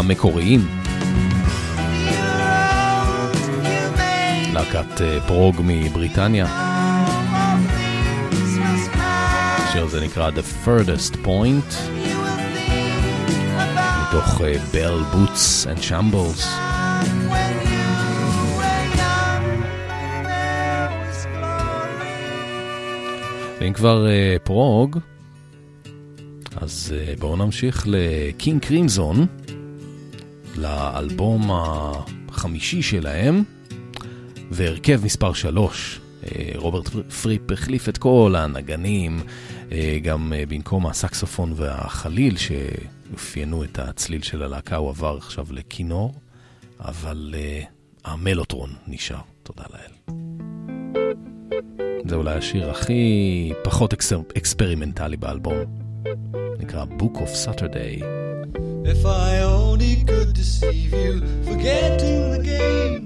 המקוריים. 0.09 0.67
להקת 4.53 5.01
אה, 5.01 5.19
פרוג 5.27 5.55
מבריטניה. 5.63 6.45
השיר 9.57 9.83
הזה 9.83 10.05
נקרא 10.05 10.29
The 10.29 10.65
Furthest 10.67 11.15
Point, 11.25 11.75
מתוך 14.01 14.41
Bell 14.71 15.15
Boots 15.15 15.67
and 15.67 15.89
Shambles. 15.89 16.45
ואם 23.61 23.73
כבר 23.73 24.07
אה, 24.07 24.37
פרוג, 24.43 24.99
אז 26.61 26.95
אה, 26.97 27.13
בואו 27.19 27.35
נמשיך 27.35 27.83
לקינג 27.87 28.61
קרימזון, 28.61 29.27
לאלבום 30.59 31.51
החמישי 31.51 32.81
שלהם, 32.81 33.43
והרכב 34.51 35.05
מספר 35.05 35.33
3. 35.33 35.99
רוברט 36.55 36.87
פריפ 37.21 37.51
החליף 37.51 37.89
את 37.89 37.97
כל 37.97 38.35
הנגנים, 38.37 39.19
אה, 39.71 39.97
גם 40.03 40.33
אה, 40.33 40.43
במקום 40.47 40.87
הסקסופון 40.87 41.53
והחליל 41.55 42.37
שאופיינו 42.37 43.63
את 43.63 43.79
הצליל 43.79 44.21
של 44.21 44.43
הלהקה, 44.43 44.75
הוא 44.75 44.89
עבר 44.89 45.17
עכשיו 45.17 45.47
לכינור, 45.51 46.13
אבל 46.79 47.35
אה, 47.37 47.61
המלוטרון 48.05 48.69
נשאר, 48.87 49.19
תודה 49.43 49.63
לאל. 49.73 50.15
זה 52.07 52.15
אולי 52.15 52.33
השיר 52.33 52.69
הכי 52.69 53.53
פחות 53.63 53.93
אקספרימנטלי 54.37 55.17
באלבום. 55.17 55.88
נקרא 56.60 56.84
Book 56.84 57.16
of 57.20 57.30
Saturday. 57.44 58.02
If 58.84 59.06
I 59.06 59.40
only 59.40 60.04
could 60.04 60.30
deceive 60.34 60.92
you, 60.92 61.12
forgetting 61.48 62.22
the 62.34 62.42
game. 62.54 63.00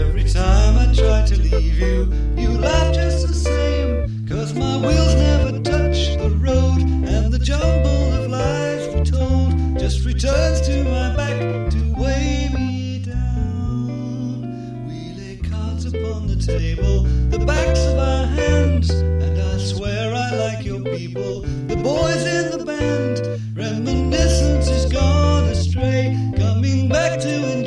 Every 0.00 0.24
time 0.24 0.72
I 0.84 0.86
try 0.94 1.20
to 1.30 1.36
leave 1.48 1.78
you, 1.78 1.96
you 2.42 2.50
laugh 2.66 2.94
just 2.94 3.26
the 3.26 3.34
same. 3.34 4.26
Cause 4.30 4.50
my 4.54 4.74
wheels 4.84 5.14
never 5.14 5.52
touch 5.60 5.98
the 6.22 6.30
road, 6.46 6.80
and 7.14 7.24
the 7.34 7.38
jumble 7.50 8.04
of 8.18 8.24
lies 8.30 8.84
retold 8.94 9.50
just 9.78 9.98
returns 10.04 10.58
to 10.68 10.74
my 10.84 11.08
back 11.20 11.40
to 11.74 11.80
weigh 12.00 12.48
me 12.54 13.00
down. 13.14 14.86
We 14.88 14.98
lay 15.20 15.36
cards 15.50 15.84
upon 15.92 16.20
the 16.26 16.36
table, 16.36 16.96
the 17.34 17.40
backs 17.50 17.82
of 17.90 17.98
our 17.98 18.26
hands, 18.40 18.88
like 20.35 20.65
your 20.65 20.81
people, 20.81 21.41
the 21.41 21.75
boys 21.75 22.25
in 22.25 22.57
the 22.57 22.65
band. 22.65 23.21
Reminiscence 23.55 24.67
is 24.67 24.91
gone 24.91 25.45
astray, 25.45 26.17
coming 26.37 26.89
back 26.89 27.19
to 27.19 27.62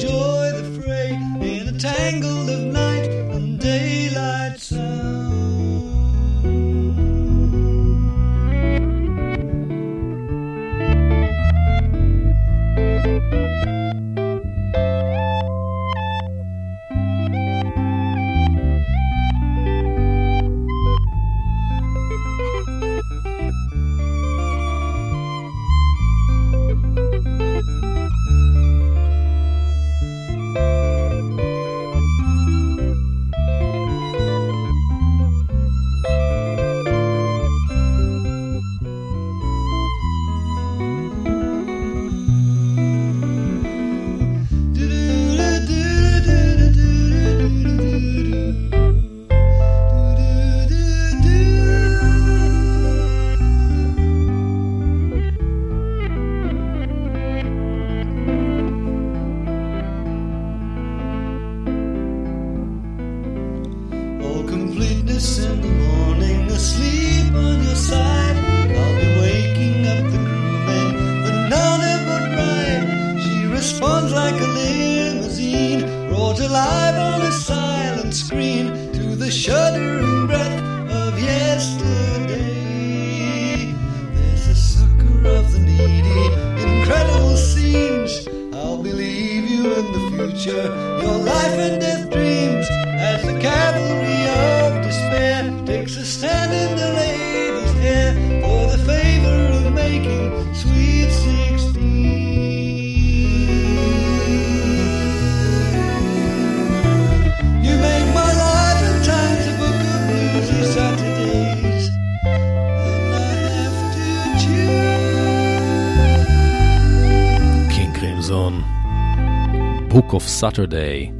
Saturday. 120.41 121.13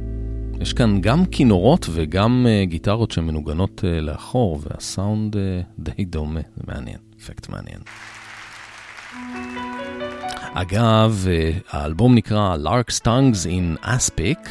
יש 0.61 0.73
כאן 0.73 1.01
גם 1.01 1.25
כינורות 1.25 1.85
וגם 1.91 2.45
uh, 2.45 2.69
גיטרות 2.69 3.11
שמנוגנות 3.11 3.79
uh, 3.83 4.01
לאחור, 4.01 4.59
והסאונד 4.63 5.35
uh, 5.35 5.39
די 5.79 6.05
דומה, 6.05 6.39
זה 6.55 6.63
מעניין, 6.67 6.97
אפקט 7.21 7.49
מעניין. 7.49 7.79
אגב, 10.53 11.25
uh, 11.25 11.59
האלבום 11.71 12.15
נקרא 12.15 12.57
Lark's 12.63 12.99
Tongues 13.01 13.45
in 13.45 13.85
Aspic. 13.85 14.49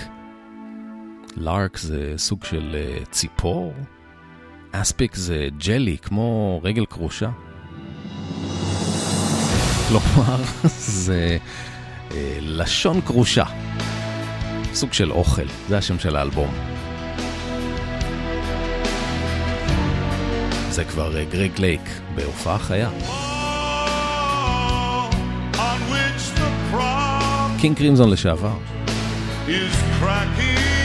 לארק 1.36 1.76
זה 1.76 2.14
סוג 2.16 2.44
של 2.44 2.76
uh, 2.76 3.10
ציפור, 3.10 3.74
אספיק 4.72 5.14
זה 5.14 5.48
ג'לי, 5.66 5.96
כמו 6.02 6.60
רגל 6.64 6.86
כרושה. 6.86 7.30
כלומר, 9.88 10.42
זה 11.04 11.38
uh, 12.08 12.14
לשון 12.40 13.00
קרושה. 13.00 13.44
סוג 14.76 14.92
של 14.92 15.12
אוכל, 15.12 15.46
זה 15.68 15.78
השם 15.78 15.98
של 15.98 16.16
האלבום. 16.16 16.54
זה 20.70 20.84
כבר 20.84 21.24
גרג 21.24 21.50
לייק 21.58 21.80
בהופעה 22.14 22.58
חיה. 22.58 22.90
קינג 27.58 27.76
קרימזון 27.76 28.10
לשעבר. 28.10 28.56
is 29.48 29.76
cracking 30.00 30.75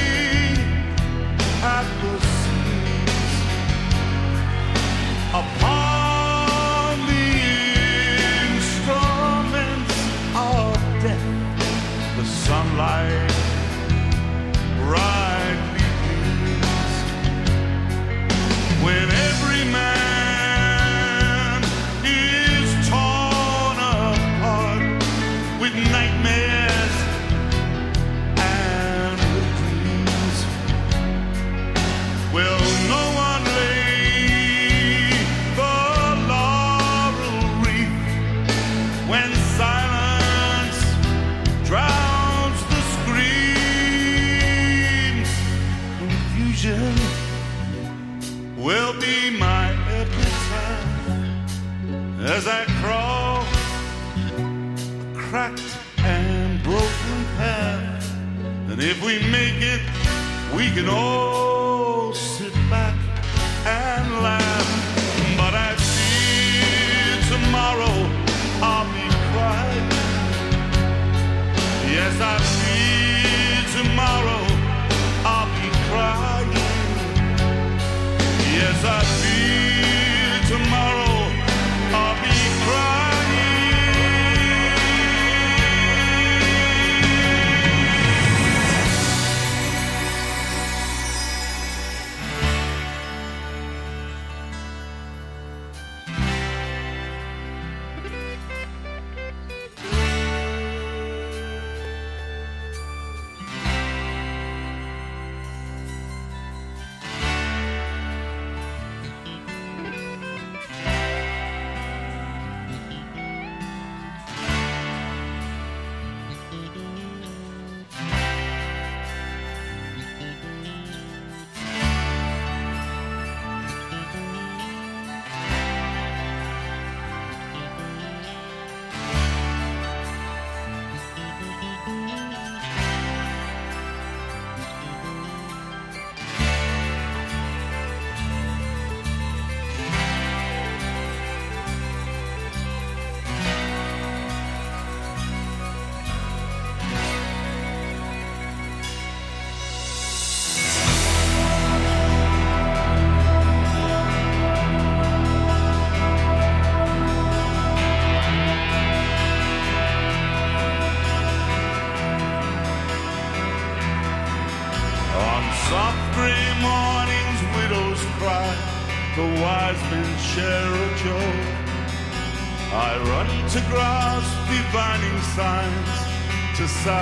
we 60.74 60.78
can 60.78 60.90
all 60.90 61.21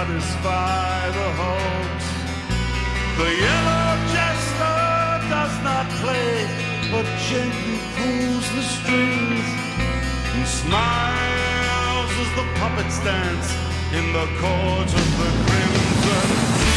satisfy 0.10 1.10
the 1.12 1.30
hopes. 1.42 2.08
The 3.18 3.30
yellow 3.46 3.90
jester 4.14 4.80
does 5.30 5.56
not 5.64 5.86
play, 6.02 6.48
but 6.92 7.06
gently 7.30 7.78
pulls 7.96 8.48
the 8.58 8.64
strings 8.64 9.48
and 10.34 10.48
smiles 10.48 12.12
as 12.24 12.30
the 12.40 12.46
puppets 12.60 13.00
dance 13.04 13.50
in 13.94 14.06
the 14.14 14.28
court 14.42 14.90
of 15.02 15.08
the 15.20 15.30
crimson. 15.46 16.69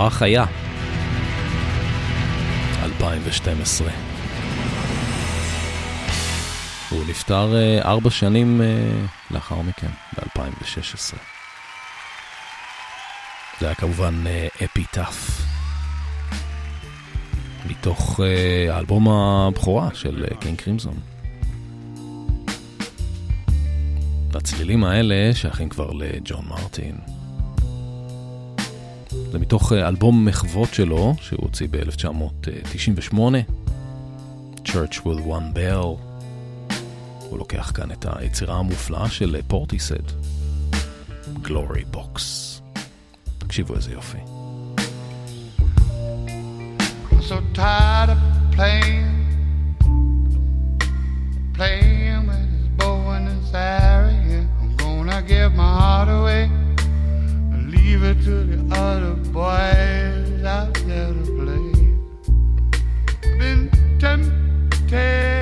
הופעה 0.00 0.18
חיה. 0.18 0.44
2012. 2.82 3.90
הוא 6.90 7.04
נפטר 7.08 7.56
אה, 7.56 7.82
ארבע 7.84 8.10
שנים 8.10 8.62
אה, 8.62 8.66
לאחר 9.30 9.62
מכן, 9.62 9.86
ב-2016. 10.16 11.16
זה 13.60 13.66
היה 13.66 13.74
כמובן 13.74 14.26
אה, 14.26 14.48
אפי 14.64 14.84
טאף. 14.84 15.42
מתוך 17.66 18.20
האלבום 18.70 19.08
הבכורה 19.08 19.88
של 19.94 20.26
קינג 20.40 20.58
קרימזון. 20.58 21.00
הצלילים 24.34 24.84
האלה 24.84 25.34
שייכים 25.34 25.68
כבר 25.68 25.90
לג'ון 25.90 26.44
מרטין. 26.48 27.19
זה 29.32 29.38
מתוך 29.38 29.72
אלבום 29.72 30.24
מחוות 30.24 30.74
שלו, 30.74 31.14
שהוא 31.20 31.38
הוציא 31.42 31.66
ב-1998, 31.70 33.14
Church 34.64 34.96
with 34.96 35.20
One 35.26 35.56
Bell. 35.56 35.96
הוא 37.18 37.38
לוקח 37.38 37.72
כאן 37.74 37.90
את 37.92 38.06
היצירה 38.08 38.58
המופלאה 38.58 39.10
של 39.10 39.40
פורטיסד, 39.46 40.02
Glory 41.44 41.96
Box. 41.96 42.20
תקשיבו 43.38 43.74
איזה 43.74 43.92
יופי. 43.92 44.18
so 47.30 47.40
tired 47.54 48.10
of 48.10 48.18
playing, 48.56 49.14
playing 51.54 52.26
with 52.26 52.48
this 52.52 52.68
bow 52.76 53.10
and 53.10 53.28
this 53.28 53.54
arrow. 53.54 54.10
Yeah, 54.28 54.60
I'm 54.60 54.76
gonna 54.76 55.22
give 55.22 55.52
my 55.54 55.72
heart 55.80 56.08
away. 56.08 56.59
Leave 57.90 58.04
it 58.04 58.22
to 58.22 58.44
the 58.44 58.60
other 58.76 59.14
boys 59.32 60.44
out 60.44 60.74
there 60.86 61.12
to 61.12 61.24
play. 61.34 61.72
Been 63.36 63.68
tempted. 63.98 65.39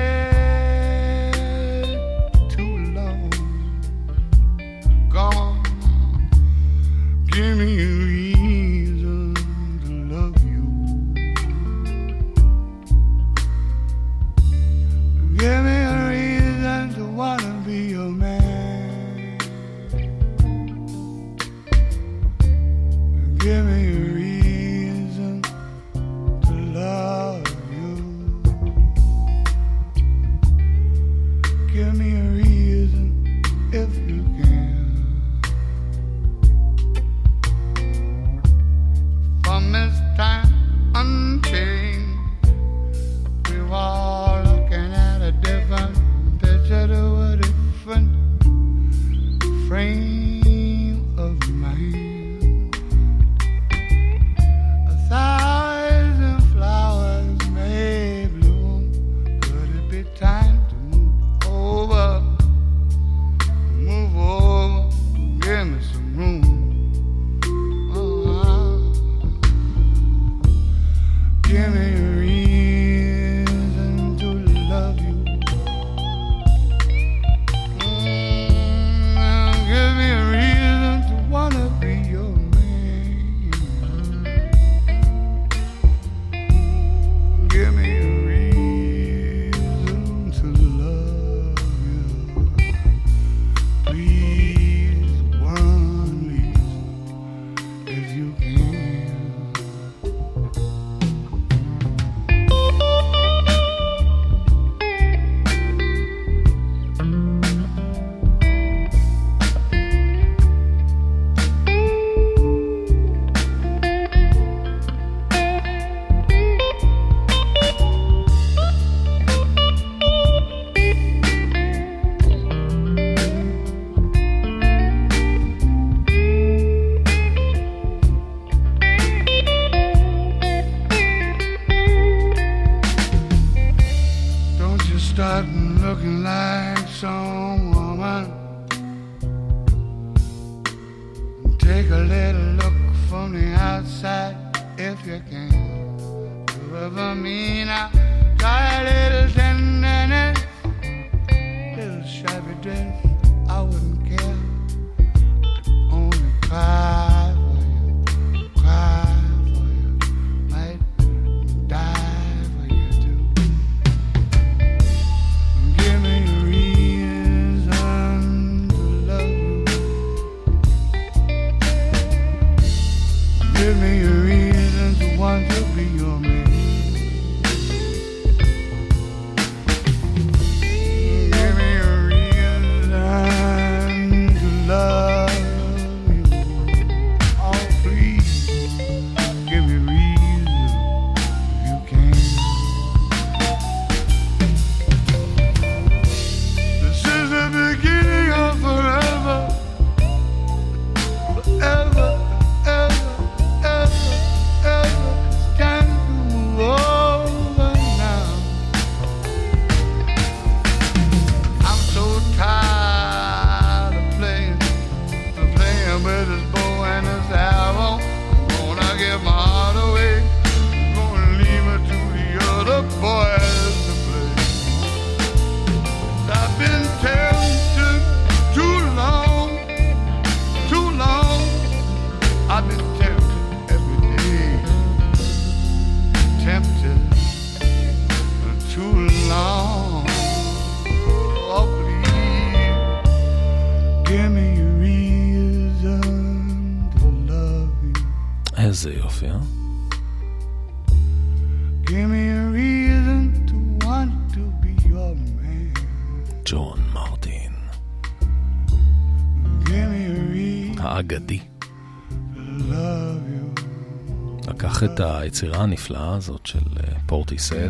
היצירה 265.29 265.63
הנפלאה 265.63 266.15
הזאת 266.15 266.45
של 266.45 266.59
אה, 266.59 266.99
פורטיסד. 267.05 267.69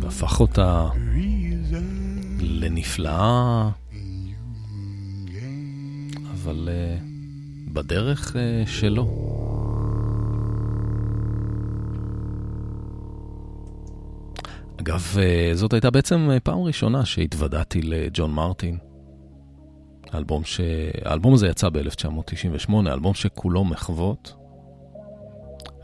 והפך 0.00 0.40
אותה 0.40 0.88
לנפלאה, 2.40 3.70
אבל 6.32 6.68
אה, 6.72 6.96
בדרך 7.72 8.36
אה, 8.36 8.62
שלו. 8.66 9.06
אגב, 14.80 15.16
זאת 15.54 15.72
הייתה 15.72 15.90
בעצם 15.90 16.28
פעם 16.42 16.58
ראשונה 16.58 17.04
שהתוודעתי 17.04 17.82
לג'ון 17.82 18.30
מרטין. 18.30 18.78
האלבום, 20.12 20.44
ש... 20.44 20.60
האלבום 21.04 21.34
הזה 21.34 21.46
יצא 21.46 21.68
ב-1998, 21.68 22.72
אלבום 22.72 23.14
שכולו 23.14 23.64
מחוות. 23.64 24.34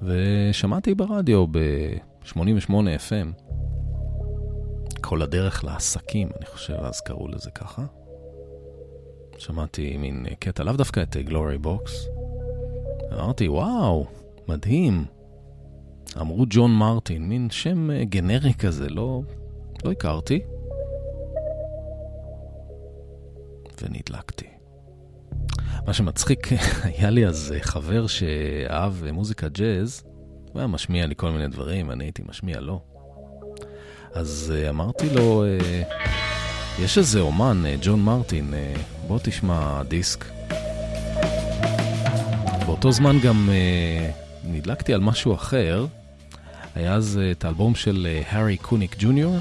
ושמעתי 0.03 0.95
ברדיו 0.95 1.47
ב-88 1.47 2.71
FM. 2.71 3.43
כל 5.01 5.23
הדרך 5.23 5.65
לעסקים, 5.65 6.29
אני 6.39 6.47
חושב, 6.47 6.75
אז 6.75 7.01
קראו 7.01 7.29
לזה 7.29 7.51
ככה. 7.51 7.85
שמעתי 9.39 9.97
מין 9.97 10.27
קטע, 10.39 10.65
לאו 10.65 10.73
דווקא 10.73 11.03
את 11.03 11.17
גלורי 11.17 11.59
בוקס. 11.59 12.09
אמרתי, 13.13 13.49
וואו, 13.49 14.07
מדהים. 14.49 15.05
אמרו 16.21 16.45
ג'ון 16.51 16.71
מרטין, 16.71 17.29
מין 17.29 17.51
שם 17.51 17.91
אה, 17.91 18.05
גנרי 18.05 18.55
כזה, 18.55 18.89
לא, 18.89 19.23
לא 19.85 19.91
הכרתי. 19.91 20.41
ונדלקתי. 23.83 24.47
מה 25.87 25.95
שמצחיק, 25.95 26.49
היה 26.85 27.11
לי 27.11 27.27
אז 27.27 27.53
אה, 27.55 27.61
חבר 27.63 28.07
שאהב 28.07 29.05
אה, 29.05 29.13
מוזיקה 29.13 29.49
ג'אז, 29.49 30.03
הוא 30.53 30.59
היה 30.61 30.67
משמיע 30.67 31.07
לי 31.07 31.15
כל 31.17 31.31
מיני 31.31 31.49
דברים, 31.49 31.91
אני 31.91 32.05
הייתי 32.05 32.23
משמיע 32.29 32.61
לו. 32.61 32.83
אז 34.15 34.53
uh, 34.55 34.71
אמרתי 34.71 35.11
לו, 35.15 35.45
יש 36.83 36.99
איזה 36.99 37.21
אומן, 37.21 37.63
ג'ון 37.83 38.03
מרטין, 38.03 38.55
בוא 39.09 39.19
תשמע 39.23 39.83
דיסק. 39.83 40.25
באותו 42.67 42.93
זמן 42.93 43.17
גם 43.25 43.49
נדלקתי 44.45 44.95
על 44.95 45.01
משהו 45.01 45.35
אחר. 45.35 45.87
היה 46.75 46.95
אז 46.95 47.21
את 47.31 47.45
האלבום 47.45 47.75
של 47.75 48.09
הארי 48.27 48.57
קוניק 48.57 48.97
ג'וניור. 48.99 49.39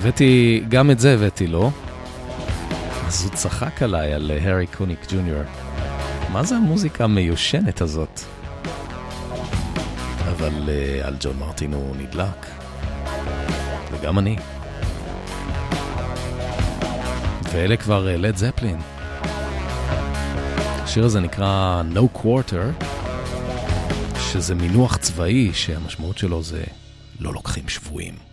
הבאתי, 0.00 0.62
גם 0.68 0.90
את 0.90 1.00
זה 1.00 1.14
הבאתי 1.14 1.46
לו. 1.46 1.70
אז 3.06 3.24
הוא 3.24 3.32
צחק 3.34 3.82
עליי, 3.82 4.12
על 4.12 4.30
הארי 4.30 4.66
קוניק 4.66 5.06
ג'וניור. 5.12 5.42
מה 6.32 6.44
זה 6.44 6.56
המוזיקה 6.56 7.04
המיושנת 7.04 7.80
הזאת? 7.80 8.20
אבל 10.30 10.68
uh, 10.68 11.06
על 11.06 11.16
ג'ון 11.20 11.38
מרטין 11.38 11.72
הוא 11.72 11.96
נדלק. 11.96 12.46
וגם 13.92 14.18
אני. 14.18 14.36
ואלה 17.52 17.76
כבר 17.76 18.16
לד 18.16 18.34
uh, 18.34 18.38
זפלין. 18.38 18.78
השיר 20.82 21.04
הזה 21.04 21.20
נקרא 21.20 21.82
No 21.94 22.18
Quarter, 22.18 22.84
שזה 24.20 24.54
מינוח 24.54 24.96
צבאי 24.96 25.50
שהמשמעות 25.54 26.18
שלו 26.18 26.42
זה 26.42 26.64
לא 27.20 27.32
לוקחים 27.32 27.68
שבויים. 27.68 28.29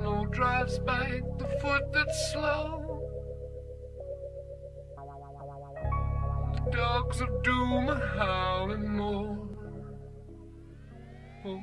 Snow 0.00 0.24
drives 0.30 0.78
back 0.78 1.20
the 1.38 1.46
foot 1.60 1.92
that's 1.92 2.32
slow. 2.32 3.02
The 6.54 6.70
dogs 6.70 7.20
of 7.20 7.42
doom 7.42 7.90
are 7.90 8.06
howling 8.16 8.96
more. 8.96 9.36
Oh, 11.44 11.60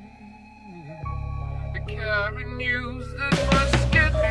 they 1.74 1.80
carry 1.92 2.44
news 2.54 3.12
that 3.14 3.34
must 3.52 3.90
get 3.90 4.12
through. 4.12 4.28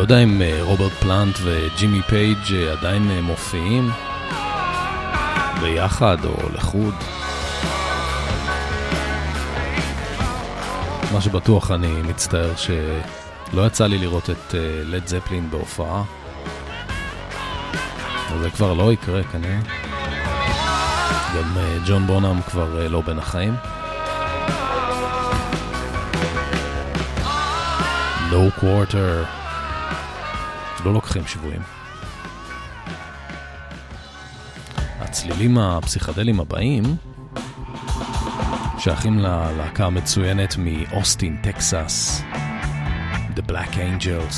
לא 0.00 0.04
יודע 0.04 0.18
אם 0.18 0.42
אה, 0.42 0.58
רוברט 0.62 0.92
פלנט 0.92 1.38
וג'ימי 1.42 2.02
פייג' 2.02 2.38
אה, 2.54 2.72
עדיין 2.72 3.10
אה, 3.10 3.20
מופיעים 3.20 3.90
ביחד 5.60 6.24
או 6.24 6.48
לחוד. 6.54 6.94
מה 11.12 11.20
שבטוח 11.20 11.70
אני 11.70 12.02
מצטער 12.02 12.50
שלא 12.56 13.66
יצא 13.66 13.86
לי 13.86 13.98
לראות 13.98 14.30
את 14.30 14.54
לד 14.84 15.06
זפלין 15.06 15.50
בהופעה. 15.50 16.02
זה 18.40 18.50
כבר 18.50 18.72
לא 18.72 18.92
יקרה 18.92 19.22
כנראה. 19.22 19.58
גם 21.36 21.56
ג'ון 21.86 22.06
בונאם 22.06 22.42
כבר 22.42 22.88
לא 22.88 23.00
בין 23.00 23.18
החיים. 23.18 23.54
No 28.30 28.60
quarter. 28.60 29.39
לא 30.84 30.92
לוקחים 30.92 31.26
שבויים. 31.26 31.60
הצלילים 35.00 35.58
הפסיכדליים 35.58 36.40
הבאים 36.40 36.96
שייכים 38.78 39.18
ללהקה 39.18 39.86
המצוינת 39.86 40.56
מאוסטין, 40.58 41.36
טקסס, 41.42 42.22
The 43.36 43.50
Black 43.50 43.74
Angels. 43.74 44.34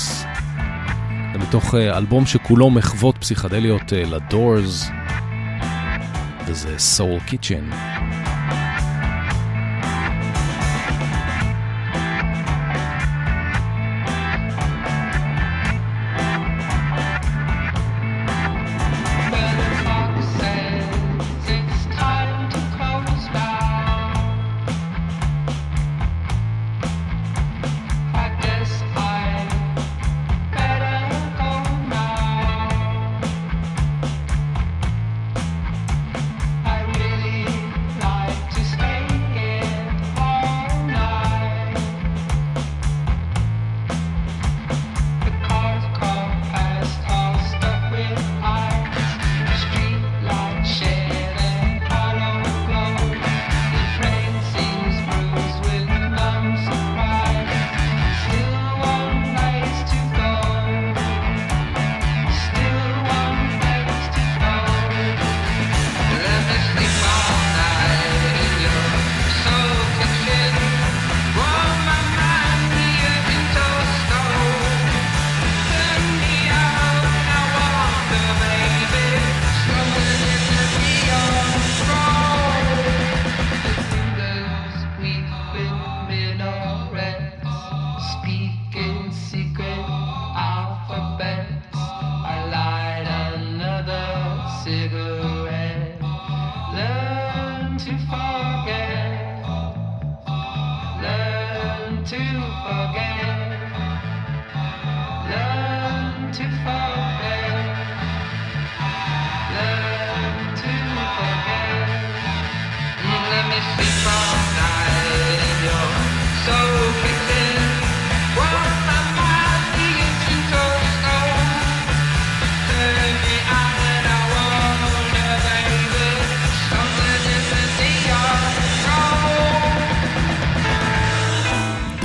זה 1.33 1.39
מתוך 1.39 1.75
אה, 1.75 1.97
אלבום 1.97 2.25
שכולו 2.25 2.69
מחוות 2.69 3.17
פסיכדליות 3.17 3.93
אה, 3.93 4.03
לדורס, 4.03 4.89
וזה 6.45 6.75
Soul 6.97 7.29
Kitchen. 7.29 7.75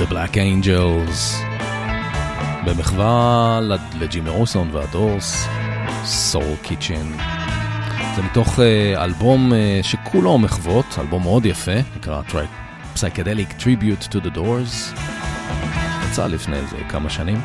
Black 0.09 0.33
Angels. 0.33 1.43
במחווה 2.65 3.59
לג'ימי 3.99 4.29
רוסון 4.29 4.69
והדורס, 4.71 5.47
Soul 6.31 6.67
Kitchen. 6.67 7.21
זה 8.15 8.21
מתוך 8.21 8.59
אה, 8.59 9.03
אלבום 9.03 9.53
אה, 9.53 9.79
שכולו 9.83 10.37
מחוות, 10.37 10.85
אלבום 10.99 11.23
מאוד 11.23 11.45
יפה, 11.45 11.71
נקרא 11.97 12.21
Psychedelic 12.95 13.61
Tribute 13.61 14.13
to 14.13 14.25
the 14.25 14.35
Doors. 14.35 14.99
יצא 16.09 16.27
לפני 16.27 16.57
איזה 16.57 16.77
כמה 16.89 17.09
שנים. 17.09 17.41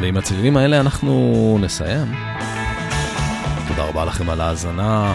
ועם 0.00 0.16
הצלילים 0.16 0.56
האלה 0.56 0.80
אנחנו 0.80 1.58
נסיים. 1.60 2.14
תודה 3.68 3.84
רבה 3.84 4.04
לכם 4.04 4.30
על 4.30 4.40
ההאזנה. 4.40 5.14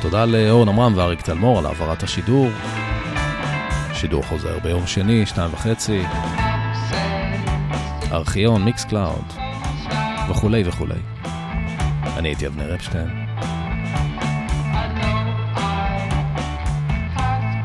תודה 0.00 0.24
לאורן 0.24 0.68
עמרם 0.68 0.92
ואריק 0.96 1.20
תלמור 1.20 1.58
על 1.58 1.66
העברת 1.66 2.02
השידור. 2.02 2.48
שידור 4.00 4.22
חוזר 4.22 4.58
ביום 4.58 4.86
שני, 4.86 5.26
שתיים 5.26 5.50
וחצי, 5.52 6.02
ארכיון, 8.12 8.64
Mixcloud, 8.64 9.24
וכולי 10.30 10.62
וכולי. 10.66 10.98
אני 12.16 12.28
הייתי 12.28 12.46
אבנר 12.46 12.74
אפשטיין. 12.74 13.08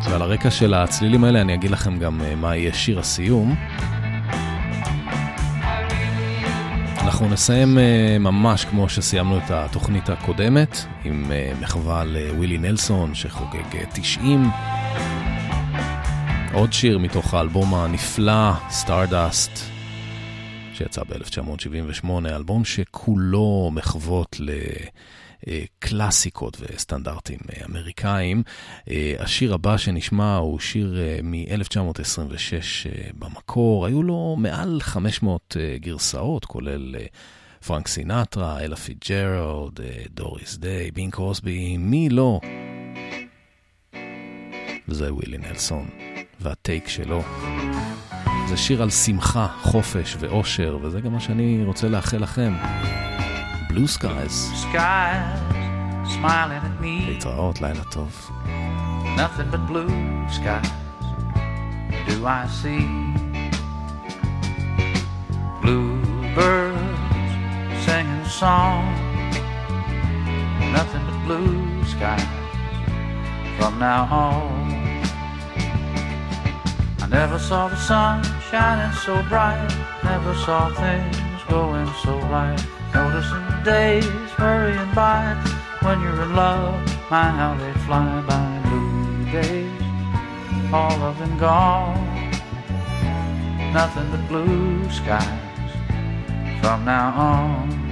ועל 0.10 0.22
הרקע 0.22 0.52
של 0.52 0.74
הצלילים 0.74 1.24
האלה 1.24 1.42
אני 1.42 1.54
אגיד 1.54 1.72
לכם 1.72 2.00
גם 2.00 2.22
אה, 2.22 2.36
מה 2.36 2.56
יהיה 2.56 2.74
שיר 2.74 3.00
הסיום. 3.00 3.56
אנחנו 7.02 7.30
נסיים 7.30 7.78
אה, 7.78 8.18
ממש 8.20 8.66
כמו 8.66 8.90
שסיימנו 8.90 9.38
את 9.38 9.52
התוכנית 9.52 10.10
הקודמת, 10.10 10.86
עם 11.04 11.32
אה, 11.32 11.52
מחווה 11.62 12.04
לווילי 12.04 12.58
נלסון 12.58 13.14
שחוגג 13.14 13.84
90. 13.94 14.50
עוד 16.56 16.74
שיר 16.74 16.98
מתוך 16.98 17.34
האלבום 17.34 17.74
הנפלא, 17.74 18.52
Stardust, 18.70 19.52
שיצא 20.74 21.04
ב-1978, 21.04 22.10
אלבום 22.26 22.66
שכולו 22.66 23.72
מחוות 23.74 24.36
ל... 24.40 24.50
קלאסיקות 25.80 26.58
וסטנדרטים 26.60 27.40
אמריקאים. 27.70 28.44
השיר 29.20 29.54
הבא 29.54 29.78
שנשמע 29.78 30.36
הוא 30.36 30.60
שיר 30.60 30.98
מ-1926 31.24 32.90
במקור, 33.18 33.86
היו 33.86 34.04
לו 34.04 34.36
מעל 34.40 34.80
500 34.82 35.58
גרסאות, 35.76 36.46
כולל 36.46 36.96
פרנק 37.68 37.88
סינטרה, 37.88 38.60
אלה 38.60 38.76
פיג'רלד, 38.76 39.80
דוריס 40.10 40.58
דיי, 40.58 40.92
בין 40.92 41.12
קרוסבי, 41.12 41.78
מי 41.78 42.10
לא? 42.10 42.40
וזה 44.88 45.14
ווילי 45.14 45.38
נלסון, 45.38 45.90
והטייק 46.40 46.88
שלו. 46.88 47.24
זה 48.48 48.58
שיר 48.58 48.82
על 48.82 48.90
שמחה, 48.90 49.48
חופש 49.62 50.18
ואושר, 50.20 50.78
וזה 50.82 51.02
גם 51.02 51.14
מה 51.14 51.20
שאני 51.20 51.64
רוצה 51.66 51.88
לאחל 51.88 52.18
לכם. 52.18 52.54
Blue 53.70 53.88
at 56.24 56.82
me. 56.82 57.08
להתראות, 57.08 57.62
לילה 57.62 57.84
טוב. 57.84 58.32
Nothing 59.18 59.50
but 59.52 59.72
blue 59.72 59.90
skies 60.38 60.70
do 62.08 62.26
I 62.26 62.46
see. 62.62 62.86
Bluebirds 65.62 66.76
singing 67.86 68.22
a 68.26 68.30
song. 68.30 68.84
Nothing 70.78 71.04
but 71.08 71.20
blue 71.26 71.84
skies 71.94 72.28
from 73.58 73.80
now 73.80 74.04
on. 74.12 74.65
Never 77.16 77.40
saw 77.40 77.70
the 77.70 77.78
sun 77.78 78.22
shining 78.52 78.94
so 78.98 79.24
bright. 79.30 79.70
Never 80.04 80.36
saw 80.36 80.68
things 80.74 81.16
going 81.48 81.88
so 82.04 82.20
right. 82.28 82.62
Noticing 82.94 83.46
the 83.48 83.62
days 83.64 84.30
hurrying 84.36 84.94
by 84.94 85.34
when 85.82 86.02
you're 86.02 86.22
in 86.24 86.36
love. 86.36 86.76
My, 87.10 87.30
how 87.30 87.56
they 87.56 87.72
fly 87.86 88.22
by 88.28 88.60
blue 88.68 89.32
days, 89.32 89.82
all 90.74 91.02
of 91.04 91.18
them 91.18 91.38
gone. 91.38 92.04
Nothing 93.72 94.12
but 94.12 94.28
blue 94.28 94.90
skies 94.92 95.72
from 96.60 96.84
now 96.84 97.14
on. 97.16 97.86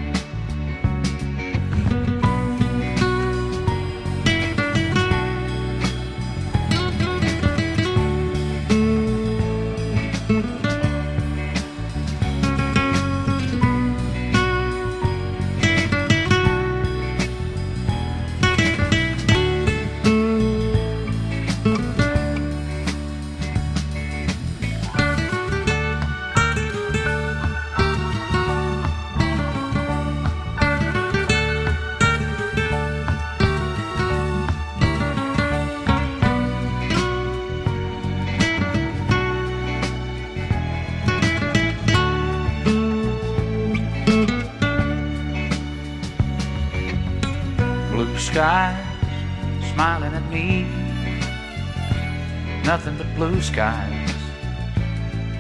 Blue 53.23 53.41
skies 53.41 54.13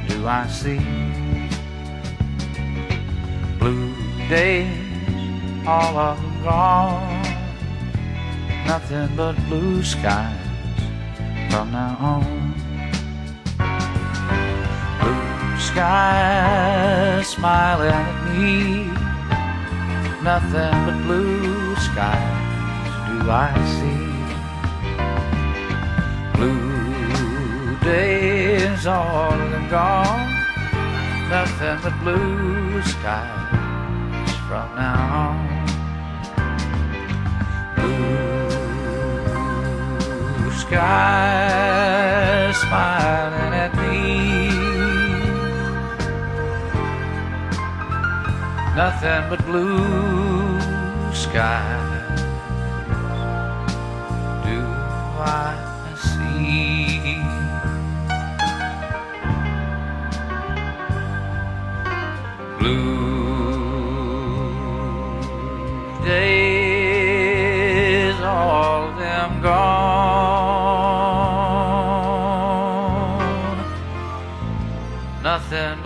do 0.07 0.25
I 0.25 0.47
see. 0.47 0.79
Blue 3.59 3.93
days, 4.29 5.67
all 5.67 5.93
them 6.15 6.43
gone. 6.43 7.23
Nothing 8.65 9.09
but 9.17 9.35
blue 9.49 9.83
skies 9.83 10.47
from 11.51 11.73
now 11.73 11.97
on. 11.99 12.53
Blue 15.01 15.59
skies 15.59 17.27
smiling 17.27 17.91
at 17.91 18.15
me. 18.31 18.85
Nothing 20.23 20.75
but 20.85 20.97
blue 21.03 21.75
skies 21.87 22.43
do 23.09 23.29
I 23.29 23.51
see. 23.75 24.03
Blue 26.37 26.72
days, 27.83 28.87
all 28.87 29.37
gone. 29.69 30.31
Nothing 31.29 31.77
but 31.83 31.93
blue 31.99 32.81
skies 32.81 34.31
from 34.47 34.75
now 34.75 35.27
on. 35.27 35.37
Blue 40.35 40.51
skies 40.51 42.57
smiling 42.57 43.53
at 43.65 43.73
me. 43.81 43.97
Nothing 48.75 49.23
but 49.29 49.45
blue 49.45 50.59
skies 51.13 51.82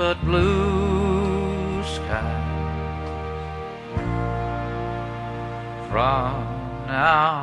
but 0.07 0.23
blue 0.23 1.83
skies 1.83 2.23
from 5.89 6.31
now. 6.87 7.36